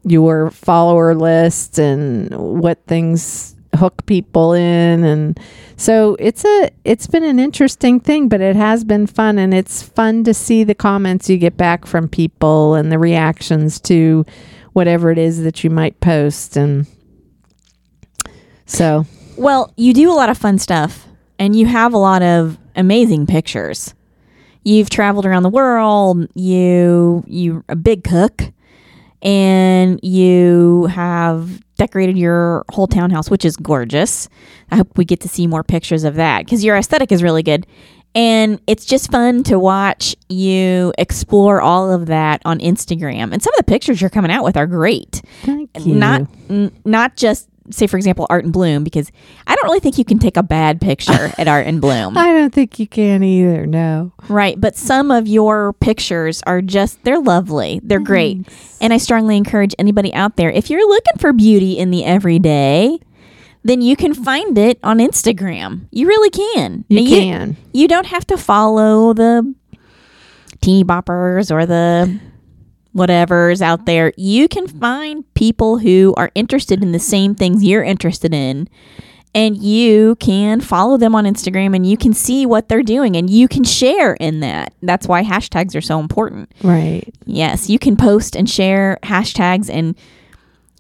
your 0.05 0.51
follower 0.51 1.15
list 1.15 1.79
and 1.79 2.29
what 2.61 2.85
things 2.87 3.57
hook 3.77 4.05
people 4.05 4.53
in. 4.53 5.05
And 5.05 5.41
so 5.79 6.15
it's 6.19 6.45
a 6.45 6.71
it's 6.85 7.07
been 7.07 7.25
an 7.25 7.39
interesting 7.39 7.99
thing 7.99 8.29
but 8.29 8.43
it 8.43 8.57
has 8.57 8.85
been 8.85 9.07
fun 9.07 9.39
and 9.39 9.55
it's 9.55 9.83
fun 9.83 10.23
to 10.25 10.35
see 10.35 10.65
the 10.65 10.75
comments 10.75 11.31
you 11.31 11.39
get 11.39 11.57
back 11.57 11.87
from 11.87 12.11
people 12.11 12.75
and 12.75 12.93
the 12.93 12.99
reactions 12.99 13.81
to 13.81 14.27
whatever 14.75 15.11
it 15.11 15.17
is 15.17 15.45
that 15.45 15.65
you 15.65 15.71
might 15.71 15.99
post. 16.01 16.59
And 16.59 16.87
so 18.67 19.07
Well, 19.37 19.73
you 19.77 19.93
do 19.95 20.11
a 20.11 20.15
lot 20.15 20.29
of 20.31 20.39
fun 20.39 20.59
stuff 20.59 21.07
and 21.39 21.57
you 21.57 21.67
have 21.67 21.93
a 21.93 21.99
lot 21.99 22.23
of 22.23 22.59
amazing 22.77 23.27
pictures. 23.27 23.95
You've 24.65 24.91
traveled 24.91 25.27
around 25.27 25.43
the 25.43 25.49
world, 25.51 26.29
you 26.35 27.25
you're 27.27 27.65
a 27.69 27.77
big 27.77 28.05
cook 28.05 28.53
and 29.23 30.01
you 30.03 30.87
have 30.87 31.63
decorated 31.77 32.17
your 32.17 32.65
whole 32.71 32.87
townhouse, 32.87 33.31
which 33.31 33.45
is 33.45 33.57
gorgeous. 33.57 34.29
I 34.71 34.77
hope 34.77 34.97
we 34.97 35.05
get 35.05 35.21
to 35.21 35.29
see 35.29 35.47
more 35.47 35.63
pictures 35.65 36.05
of 36.05 36.15
that 36.17 36.47
cuz 36.47 36.63
your 36.65 36.77
aesthetic 36.77 37.11
is 37.13 37.23
really 37.23 37.43
good. 37.43 37.67
And 38.15 38.61
it's 38.67 38.85
just 38.85 39.11
fun 39.11 39.43
to 39.45 39.59
watch 39.59 40.15
you 40.29 40.93
explore 40.99 41.63
all 41.63 41.91
of 41.91 42.07
that 42.07 42.43
on 42.45 42.59
Instagram. 42.59 43.33
And 43.33 43.43
some 43.43 43.55
of 43.55 43.57
the 43.59 43.65
pictures 43.65 44.01
you're 44.03 44.11
coming 44.11 44.31
out 44.31 44.45
with 44.45 44.57
are 44.57 44.67
great 44.67 45.23
thank 45.43 45.71
you 45.81 45.95
not 45.95 46.23
n- 46.51 46.71
not 46.85 47.17
just 47.17 47.49
say 47.71 47.87
for 47.87 47.97
example 47.97 48.27
art 48.31 48.45
and 48.45 48.53
bloom 48.53 48.85
because 48.85 49.11
i 49.47 49.55
don't 49.55 49.65
really 49.65 49.81
think 49.81 49.99
you 49.99 50.05
can 50.05 50.19
take 50.19 50.37
a 50.37 50.43
bad 50.43 50.81
picture 50.81 51.33
at 51.39 51.49
art 51.49 51.67
and 51.67 51.81
bloom. 51.81 52.17
I 52.23 52.33
don't 52.33 52.53
think 52.53 52.79
you 52.79 52.87
can 52.87 53.23
either 53.23 53.67
no. 53.67 54.13
Right 54.29 54.61
but 54.61 54.77
some 54.77 55.11
of 55.11 55.27
your 55.27 55.73
pictures 55.75 56.43
are 56.47 56.61
just 56.61 57.03
they're 57.05 57.21
lovely. 57.21 57.81
They're 57.83 58.01
great. 58.01 58.49
And 58.81 58.93
i 58.93 58.97
strongly 58.97 59.37
encourage 59.37 59.75
anybody 59.79 60.13
out 60.15 60.37
there 60.37 60.51
if 60.51 60.71
you're 60.71 60.87
looking 60.87 61.19
for 61.19 61.33
beauty 61.33 61.79
in 61.79 61.91
the 61.91 62.05
everyday 62.05 62.99
then 63.65 63.81
you 63.81 63.95
can 63.95 64.13
find 64.13 64.59
it 64.59 64.79
on 64.83 64.99
instagram. 64.99 65.87
You 65.91 66.09
really 66.09 66.31
can. 66.31 66.85
You 66.89 67.09
can. 67.09 67.57
you 67.73 67.87
don't 67.87 68.07
have 68.07 68.27
to 68.29 68.37
follow 68.37 69.13
the 69.13 69.55
teeny 70.61 70.85
boppers 70.85 71.51
or 71.51 71.67
the 71.67 72.19
whatever's 72.93 73.63
out 73.63 73.81
mm-hmm. 73.81 73.87
there. 73.87 74.13
You 74.17 74.49
can 74.49 74.69
find 74.69 75.33
people 75.35 75.79
who 75.79 76.15
are 76.17 76.31
interested 76.35 76.83
in 76.83 76.93
the 76.93 76.99
same 76.99 77.35
things 77.35 77.65
you're 77.65 77.83
interested 77.83 78.33
in. 78.33 78.69
And 79.35 79.57
you 79.57 80.17
can 80.17 80.61
follow 80.61 80.99
them 80.99 81.15
on 81.15 81.25
Instagram 81.25 81.75
and 81.75 81.87
you 81.87 81.97
can 81.97 82.13
see 82.13 82.45
what 82.45 82.69
they're 82.69 82.83
doing 82.83 83.17
and 83.17 83.31
you 83.31 83.49
can 83.49 83.65
share 83.65 84.13
in 84.15 84.41
that. 84.41 84.75
That's 84.83 85.09
why 85.09 85.25
hashtags 85.25 85.75
are 85.75 85.81
so 85.81 86.01
important. 86.01 86.53
right 86.63 87.11
Yes, 87.25 87.71
you 87.71 87.79
can 87.79 87.97
post 87.97 88.37
and 88.37 88.49
share 88.49 88.99
hashtags, 89.03 89.71
and 89.71 89.97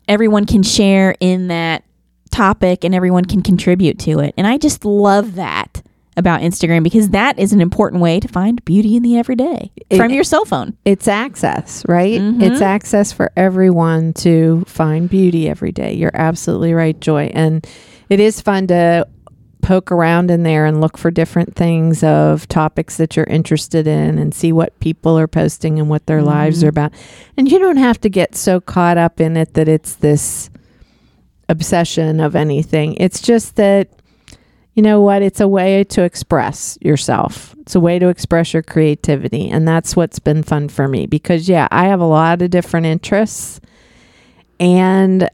everyone 0.06 0.44
can 0.44 0.62
share 0.62 1.14
in 1.18 1.48
that 1.48 1.84
topic 2.30 2.84
and 2.84 2.94
everyone 2.94 3.24
can 3.24 3.42
contribute 3.42 3.98
to 4.00 4.18
it. 4.18 4.34
And 4.36 4.46
I 4.46 4.58
just 4.58 4.84
love 4.84 5.36
that 5.36 5.71
about 6.16 6.40
Instagram 6.42 6.82
because 6.82 7.10
that 7.10 7.38
is 7.38 7.52
an 7.52 7.60
important 7.60 8.02
way 8.02 8.20
to 8.20 8.28
find 8.28 8.62
beauty 8.64 8.96
in 8.96 9.02
the 9.02 9.16
everyday 9.16 9.70
It- 9.88 9.96
from 9.96 10.10
your 10.10 10.24
cell 10.24 10.44
phone. 10.44 10.74
it's 10.84 11.08
access, 11.08 11.82
right? 11.88 12.20
Mhm. 12.20 12.42
It's 12.42 12.60
access 12.60 13.12
for 13.12 13.30
everyone 13.36 14.12
to 14.14 14.62
find 14.66 15.08
beauty 15.08 15.48
every 15.48 15.72
day. 15.72 15.94
You're 15.94 16.10
absolutely 16.14 16.74
right, 16.74 17.00
Joy. 17.00 17.30
And 17.34 17.66
it 18.10 18.20
is 18.20 18.40
fun 18.42 18.66
to 18.66 19.06
poke 19.62 19.92
around 19.92 20.28
in 20.30 20.42
there 20.42 20.66
and 20.66 20.80
look 20.80 20.98
for 20.98 21.10
different 21.10 21.54
things 21.54 22.02
of 22.02 22.48
topics 22.48 22.96
that 22.96 23.16
you're 23.16 23.24
interested 23.26 23.86
in 23.86 24.18
and 24.18 24.34
see 24.34 24.52
what 24.52 24.78
people 24.80 25.16
are 25.18 25.28
posting 25.28 25.78
and 25.78 25.88
what 25.88 26.06
their 26.06 26.20
lives 26.20 26.64
are 26.64 26.68
about. 26.68 26.92
And 27.38 27.48
you 27.50 27.58
don't 27.60 27.76
have 27.76 28.00
to 28.00 28.08
get 28.10 28.34
so 28.34 28.60
caught 28.60 28.98
up 28.98 29.20
in 29.20 29.36
it 29.36 29.54
that 29.54 29.68
it's 29.68 29.94
this 29.94 30.50
obsession 31.48 32.20
of 32.20 32.34
anything. 32.34 32.94
It's 32.94 33.20
just 33.20 33.56
that 33.56 33.88
you 34.74 34.82
know 34.82 35.00
what? 35.00 35.22
It's 35.22 35.40
a 35.40 35.48
way 35.48 35.84
to 35.84 36.02
express 36.02 36.78
yourself. 36.80 37.54
It's 37.60 37.74
a 37.74 37.80
way 37.80 37.98
to 37.98 38.08
express 38.08 38.54
your 38.54 38.62
creativity. 38.62 39.50
And 39.50 39.68
that's 39.68 39.94
what's 39.94 40.18
been 40.18 40.42
fun 40.42 40.68
for 40.68 40.88
me 40.88 41.06
because, 41.06 41.48
yeah, 41.48 41.68
I 41.70 41.86
have 41.86 42.00
a 42.00 42.06
lot 42.06 42.40
of 42.40 42.50
different 42.50 42.86
interests. 42.86 43.60
And 44.58 45.28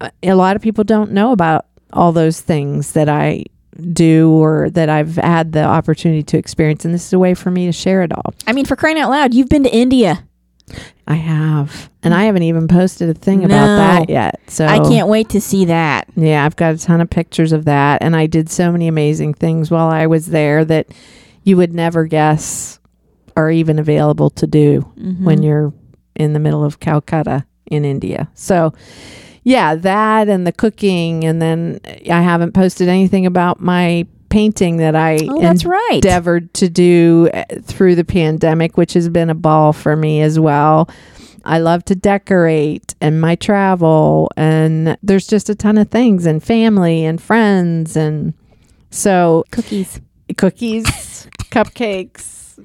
uh, 0.00 0.10
a 0.22 0.34
lot 0.34 0.56
of 0.56 0.62
people 0.62 0.84
don't 0.84 1.12
know 1.12 1.32
about 1.32 1.66
all 1.92 2.12
those 2.12 2.40
things 2.40 2.92
that 2.92 3.08
I 3.08 3.44
do 3.92 4.30
or 4.30 4.70
that 4.70 4.88
I've 4.88 5.16
had 5.16 5.52
the 5.52 5.64
opportunity 5.64 6.22
to 6.24 6.38
experience. 6.38 6.84
And 6.84 6.94
this 6.94 7.06
is 7.06 7.12
a 7.12 7.18
way 7.18 7.34
for 7.34 7.50
me 7.50 7.66
to 7.66 7.72
share 7.72 8.02
it 8.02 8.12
all. 8.12 8.34
I 8.46 8.52
mean, 8.52 8.64
for 8.64 8.76
crying 8.76 8.98
out 8.98 9.10
loud, 9.10 9.34
you've 9.34 9.48
been 9.48 9.64
to 9.64 9.74
India. 9.74 10.24
I 11.10 11.14
have. 11.14 11.90
And 12.02 12.12
I 12.14 12.24
haven't 12.24 12.42
even 12.42 12.68
posted 12.68 13.08
a 13.08 13.14
thing 13.14 13.40
No. 13.40 13.46
about 13.46 13.76
that 13.76 14.10
yet. 14.10 14.40
So 14.46 14.66
I 14.66 14.78
can't 14.78 15.08
wait 15.08 15.30
to 15.30 15.40
see 15.40 15.64
that. 15.64 16.06
Yeah, 16.14 16.44
I've 16.44 16.54
got 16.56 16.74
a 16.74 16.78
ton 16.78 17.00
of 17.00 17.08
pictures 17.08 17.52
of 17.52 17.64
that. 17.64 18.02
And 18.02 18.14
I 18.14 18.26
did 18.26 18.50
so 18.50 18.70
many 18.70 18.88
amazing 18.88 19.32
things 19.34 19.70
while 19.70 19.88
I 19.88 20.06
was 20.06 20.26
there 20.26 20.64
that 20.66 20.88
you 21.44 21.56
would 21.56 21.72
never 21.72 22.04
guess 22.04 22.78
are 23.36 23.50
even 23.50 23.78
available 23.78 24.28
to 24.30 24.46
do 24.46 24.82
Mm-hmm. 24.98 25.24
when 25.24 25.42
you're 25.42 25.72
in 26.14 26.34
the 26.34 26.40
middle 26.40 26.62
of 26.62 26.78
Calcutta 26.78 27.46
in 27.70 27.84
India. 27.86 28.28
So, 28.34 28.74
yeah, 29.44 29.76
that 29.76 30.28
and 30.28 30.46
the 30.46 30.52
cooking. 30.52 31.24
And 31.24 31.40
then 31.40 31.80
I 32.10 32.20
haven't 32.20 32.52
posted 32.52 32.88
anything 32.88 33.24
about 33.24 33.60
my 33.60 34.06
painting 34.28 34.76
that 34.78 34.94
I 34.96 35.18
Oh, 35.28 35.40
that's 35.40 35.64
right. 35.64 35.90
endeavored 35.94 36.52
to 36.54 36.68
do 36.68 37.28
uh, 37.32 37.44
through 37.62 37.94
the 37.94 38.04
pandemic, 38.04 38.76
which 38.76 38.92
has 38.94 39.08
been 39.08 39.30
a 39.30 39.34
ball 39.34 39.72
for 39.72 39.96
me 39.96 40.20
as 40.22 40.38
well. 40.38 40.88
I 41.44 41.58
love 41.58 41.84
to 41.86 41.94
decorate 41.94 42.94
and 43.00 43.20
my 43.20 43.34
travel, 43.36 44.30
and 44.36 44.98
there's 45.02 45.26
just 45.26 45.48
a 45.48 45.54
ton 45.54 45.78
of 45.78 45.88
things, 45.90 46.26
and 46.26 46.42
family 46.42 47.04
and 47.04 47.20
friends, 47.22 47.96
and 47.96 48.34
so 48.90 49.44
Cookies. 49.50 50.00
cookies, 50.36 50.84
cupcakes, 51.50 52.58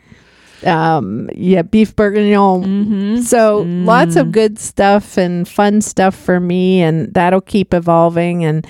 um, 0.65 1.29
yeah, 1.35 1.61
beef 1.61 1.95
bourguignon. 1.95 2.63
Mm-hmm. 2.63 3.17
So 3.21 3.61
lots 3.61 4.15
of 4.15 4.31
good 4.31 4.59
stuff 4.59 5.17
and 5.17 5.47
fun 5.47 5.81
stuff 5.81 6.15
for 6.15 6.39
me, 6.39 6.81
and 6.81 7.13
that'll 7.13 7.41
keep 7.41 7.73
evolving. 7.73 8.43
And 8.43 8.67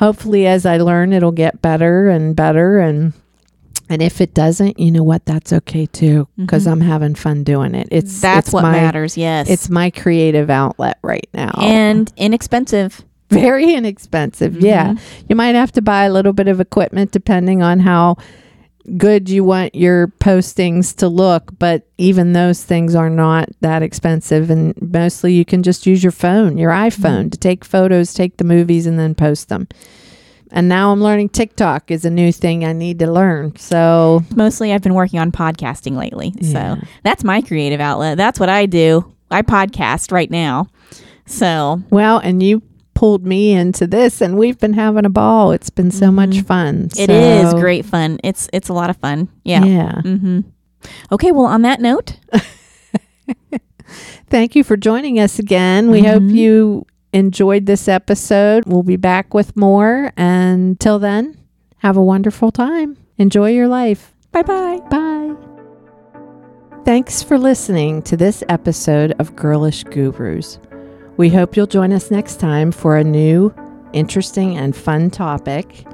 hopefully, 0.00 0.46
as 0.46 0.66
I 0.66 0.78
learn, 0.78 1.12
it'll 1.12 1.30
get 1.30 1.62
better 1.62 2.08
and 2.08 2.34
better. 2.34 2.80
And 2.80 3.12
and 3.88 4.02
if 4.02 4.20
it 4.20 4.34
doesn't, 4.34 4.80
you 4.80 4.90
know 4.90 5.04
what? 5.04 5.24
That's 5.26 5.52
okay 5.52 5.86
too, 5.86 6.24
mm-hmm. 6.24 6.44
because 6.44 6.66
I'm 6.66 6.80
having 6.80 7.14
fun 7.14 7.44
doing 7.44 7.74
it. 7.74 7.88
It's 7.92 8.20
That's 8.20 8.48
it's 8.48 8.54
what 8.54 8.62
my, 8.62 8.72
matters. 8.72 9.16
Yes. 9.16 9.48
It's 9.48 9.68
my 9.68 9.90
creative 9.90 10.50
outlet 10.50 10.98
right 11.02 11.28
now. 11.32 11.52
and 11.58 12.12
inexpensive. 12.16 13.04
Very 13.30 13.74
inexpensive. 13.74 14.56
Yeah. 14.56 14.94
Mm-hmm. 14.94 15.26
You 15.28 15.36
might 15.36 15.54
have 15.54 15.70
to 15.72 15.82
buy 15.82 16.04
a 16.04 16.12
little 16.12 16.32
bit 16.32 16.48
of 16.48 16.60
equipment 16.60 17.12
depending 17.12 17.62
on 17.62 17.78
how 17.78 18.16
good 18.96 19.28
you 19.28 19.44
want 19.44 19.74
your 19.74 20.08
postings 20.08 20.94
to 20.96 21.08
look, 21.08 21.50
but 21.58 21.86
even 21.98 22.32
those 22.32 22.64
things 22.64 22.94
are 22.94 23.10
not 23.10 23.48
that 23.60 23.82
expensive. 23.82 24.50
And 24.50 24.74
mostly 24.80 25.34
you 25.34 25.44
can 25.44 25.62
just 25.62 25.86
use 25.86 26.02
your 26.02 26.12
phone, 26.12 26.58
your 26.58 26.70
mm-hmm. 26.70 27.02
iPhone, 27.02 27.32
to 27.32 27.38
take 27.38 27.64
photos, 27.64 28.14
take 28.14 28.36
the 28.36 28.44
movies, 28.44 28.86
and 28.86 28.98
then 28.98 29.14
post 29.14 29.48
them. 29.48 29.68
And 30.52 30.68
now 30.68 30.90
I'm 30.90 31.00
learning 31.00 31.28
TikTok 31.28 31.90
is 31.90 32.04
a 32.04 32.10
new 32.10 32.32
thing 32.32 32.64
I 32.64 32.72
need 32.72 32.98
to 32.98 33.10
learn. 33.10 33.54
So, 33.56 34.24
Mostly 34.34 34.72
I've 34.72 34.82
been 34.82 34.94
working 34.94 35.20
on 35.20 35.30
podcasting 35.30 35.96
lately. 35.96 36.32
Yeah. 36.36 36.76
So 36.76 36.86
that's 37.04 37.22
my 37.22 37.40
creative 37.40 37.80
outlet. 37.80 38.16
That's 38.16 38.40
what 38.40 38.48
I 38.48 38.66
do. 38.66 39.14
I 39.30 39.42
podcast 39.42 40.10
right 40.10 40.30
now. 40.30 40.66
So 41.26 41.80
well, 41.90 42.18
and 42.18 42.42
you 42.42 42.62
pulled 43.00 43.24
me 43.24 43.52
into 43.52 43.86
this, 43.86 44.20
and 44.20 44.36
we've 44.36 44.58
been 44.58 44.74
having 44.74 45.06
a 45.06 45.08
ball. 45.08 45.52
It's 45.52 45.70
been 45.70 45.90
so 45.90 46.10
much 46.10 46.42
fun. 46.42 46.88
Mm-hmm. 46.90 47.00
it 47.00 47.10
is 47.10 47.54
great 47.54 47.86
fun. 47.86 48.18
It's 48.22 48.46
it's 48.52 48.68
a 48.68 48.74
lot 48.74 48.90
of 48.90 48.98
fun. 48.98 49.28
Yeah. 49.42 49.64
Yeah. 49.64 49.92
Mm-hmm. 50.04 50.40
Okay, 51.10 51.32
well 51.32 51.46
on 51.46 51.62
that 51.62 51.80
note, 51.80 52.18
Thank 54.28 54.54
you 54.54 54.62
for 54.62 54.76
joining 54.76 55.18
us 55.18 55.38
again. 55.38 55.90
We 55.90 56.02
hope 56.02 56.22
Mhm. 56.22 56.34
you 56.34 56.86
enjoyed 57.12 57.64
this 57.66 57.88
episode. 57.88 58.64
We'll 58.66 58.82
be 58.84 58.96
back 58.96 59.32
with 59.34 59.56
more. 59.56 60.12
And 60.16 60.78
till 60.78 60.98
then, 60.98 61.36
have 61.78 61.96
a 61.96 62.04
wonderful 62.04 62.52
time. 62.52 62.96
Enjoy 63.18 63.48
your 63.50 63.66
life. 63.66 64.14
bye 64.30 64.42
bye. 64.42 64.78
Bye. 64.90 65.34
Thanks 66.84 67.22
for 67.22 67.38
listening 67.38 68.02
to 68.02 68.16
this 68.16 68.44
episode 68.48 69.12
of 69.18 69.34
Girlish 69.36 69.84
Gurus. 69.84 70.58
We 71.16 71.28
hope 71.28 71.56
you'll 71.56 71.66
join 71.66 71.92
us 71.92 72.10
next 72.10 72.40
time 72.40 72.72
for 72.72 72.96
a 72.96 73.04
new, 73.04 73.54
interesting, 73.92 74.56
and 74.56 74.74
fun 74.74 75.10
topic. 75.10 75.84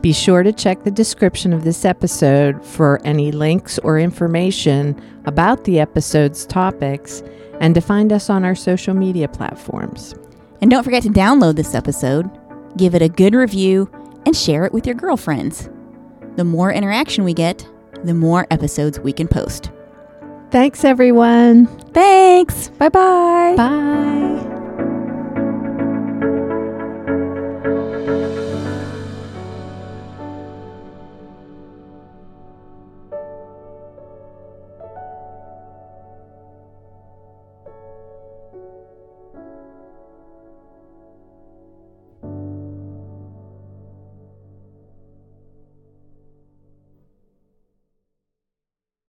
Be 0.00 0.12
sure 0.12 0.42
to 0.42 0.52
check 0.52 0.82
the 0.82 0.90
description 0.90 1.52
of 1.52 1.64
this 1.64 1.84
episode 1.84 2.64
for 2.64 3.00
any 3.04 3.32
links 3.32 3.78
or 3.80 3.98
information 3.98 5.00
about 5.26 5.64
the 5.64 5.78
episode's 5.78 6.46
topics 6.46 7.22
and 7.60 7.74
to 7.74 7.82
find 7.82 8.10
us 8.12 8.30
on 8.30 8.44
our 8.44 8.54
social 8.54 8.94
media 8.94 9.28
platforms. 9.28 10.14
And 10.62 10.70
don't 10.70 10.84
forget 10.84 11.02
to 11.02 11.10
download 11.10 11.56
this 11.56 11.74
episode, 11.74 12.30
give 12.78 12.94
it 12.94 13.02
a 13.02 13.08
good 13.08 13.34
review, 13.34 13.90
and 14.24 14.34
share 14.34 14.64
it 14.64 14.72
with 14.72 14.86
your 14.86 14.94
girlfriends. 14.94 15.68
The 16.36 16.44
more 16.44 16.72
interaction 16.72 17.24
we 17.24 17.34
get, 17.34 17.66
the 18.04 18.14
more 18.14 18.46
episodes 18.50 18.98
we 19.00 19.12
can 19.12 19.28
post. 19.28 19.70
Thanks, 20.50 20.84
everyone. 20.84 21.66
Thanks. 21.92 22.70
Bye 22.70 22.88
bye. 22.88 23.54
Bye. 23.56 24.59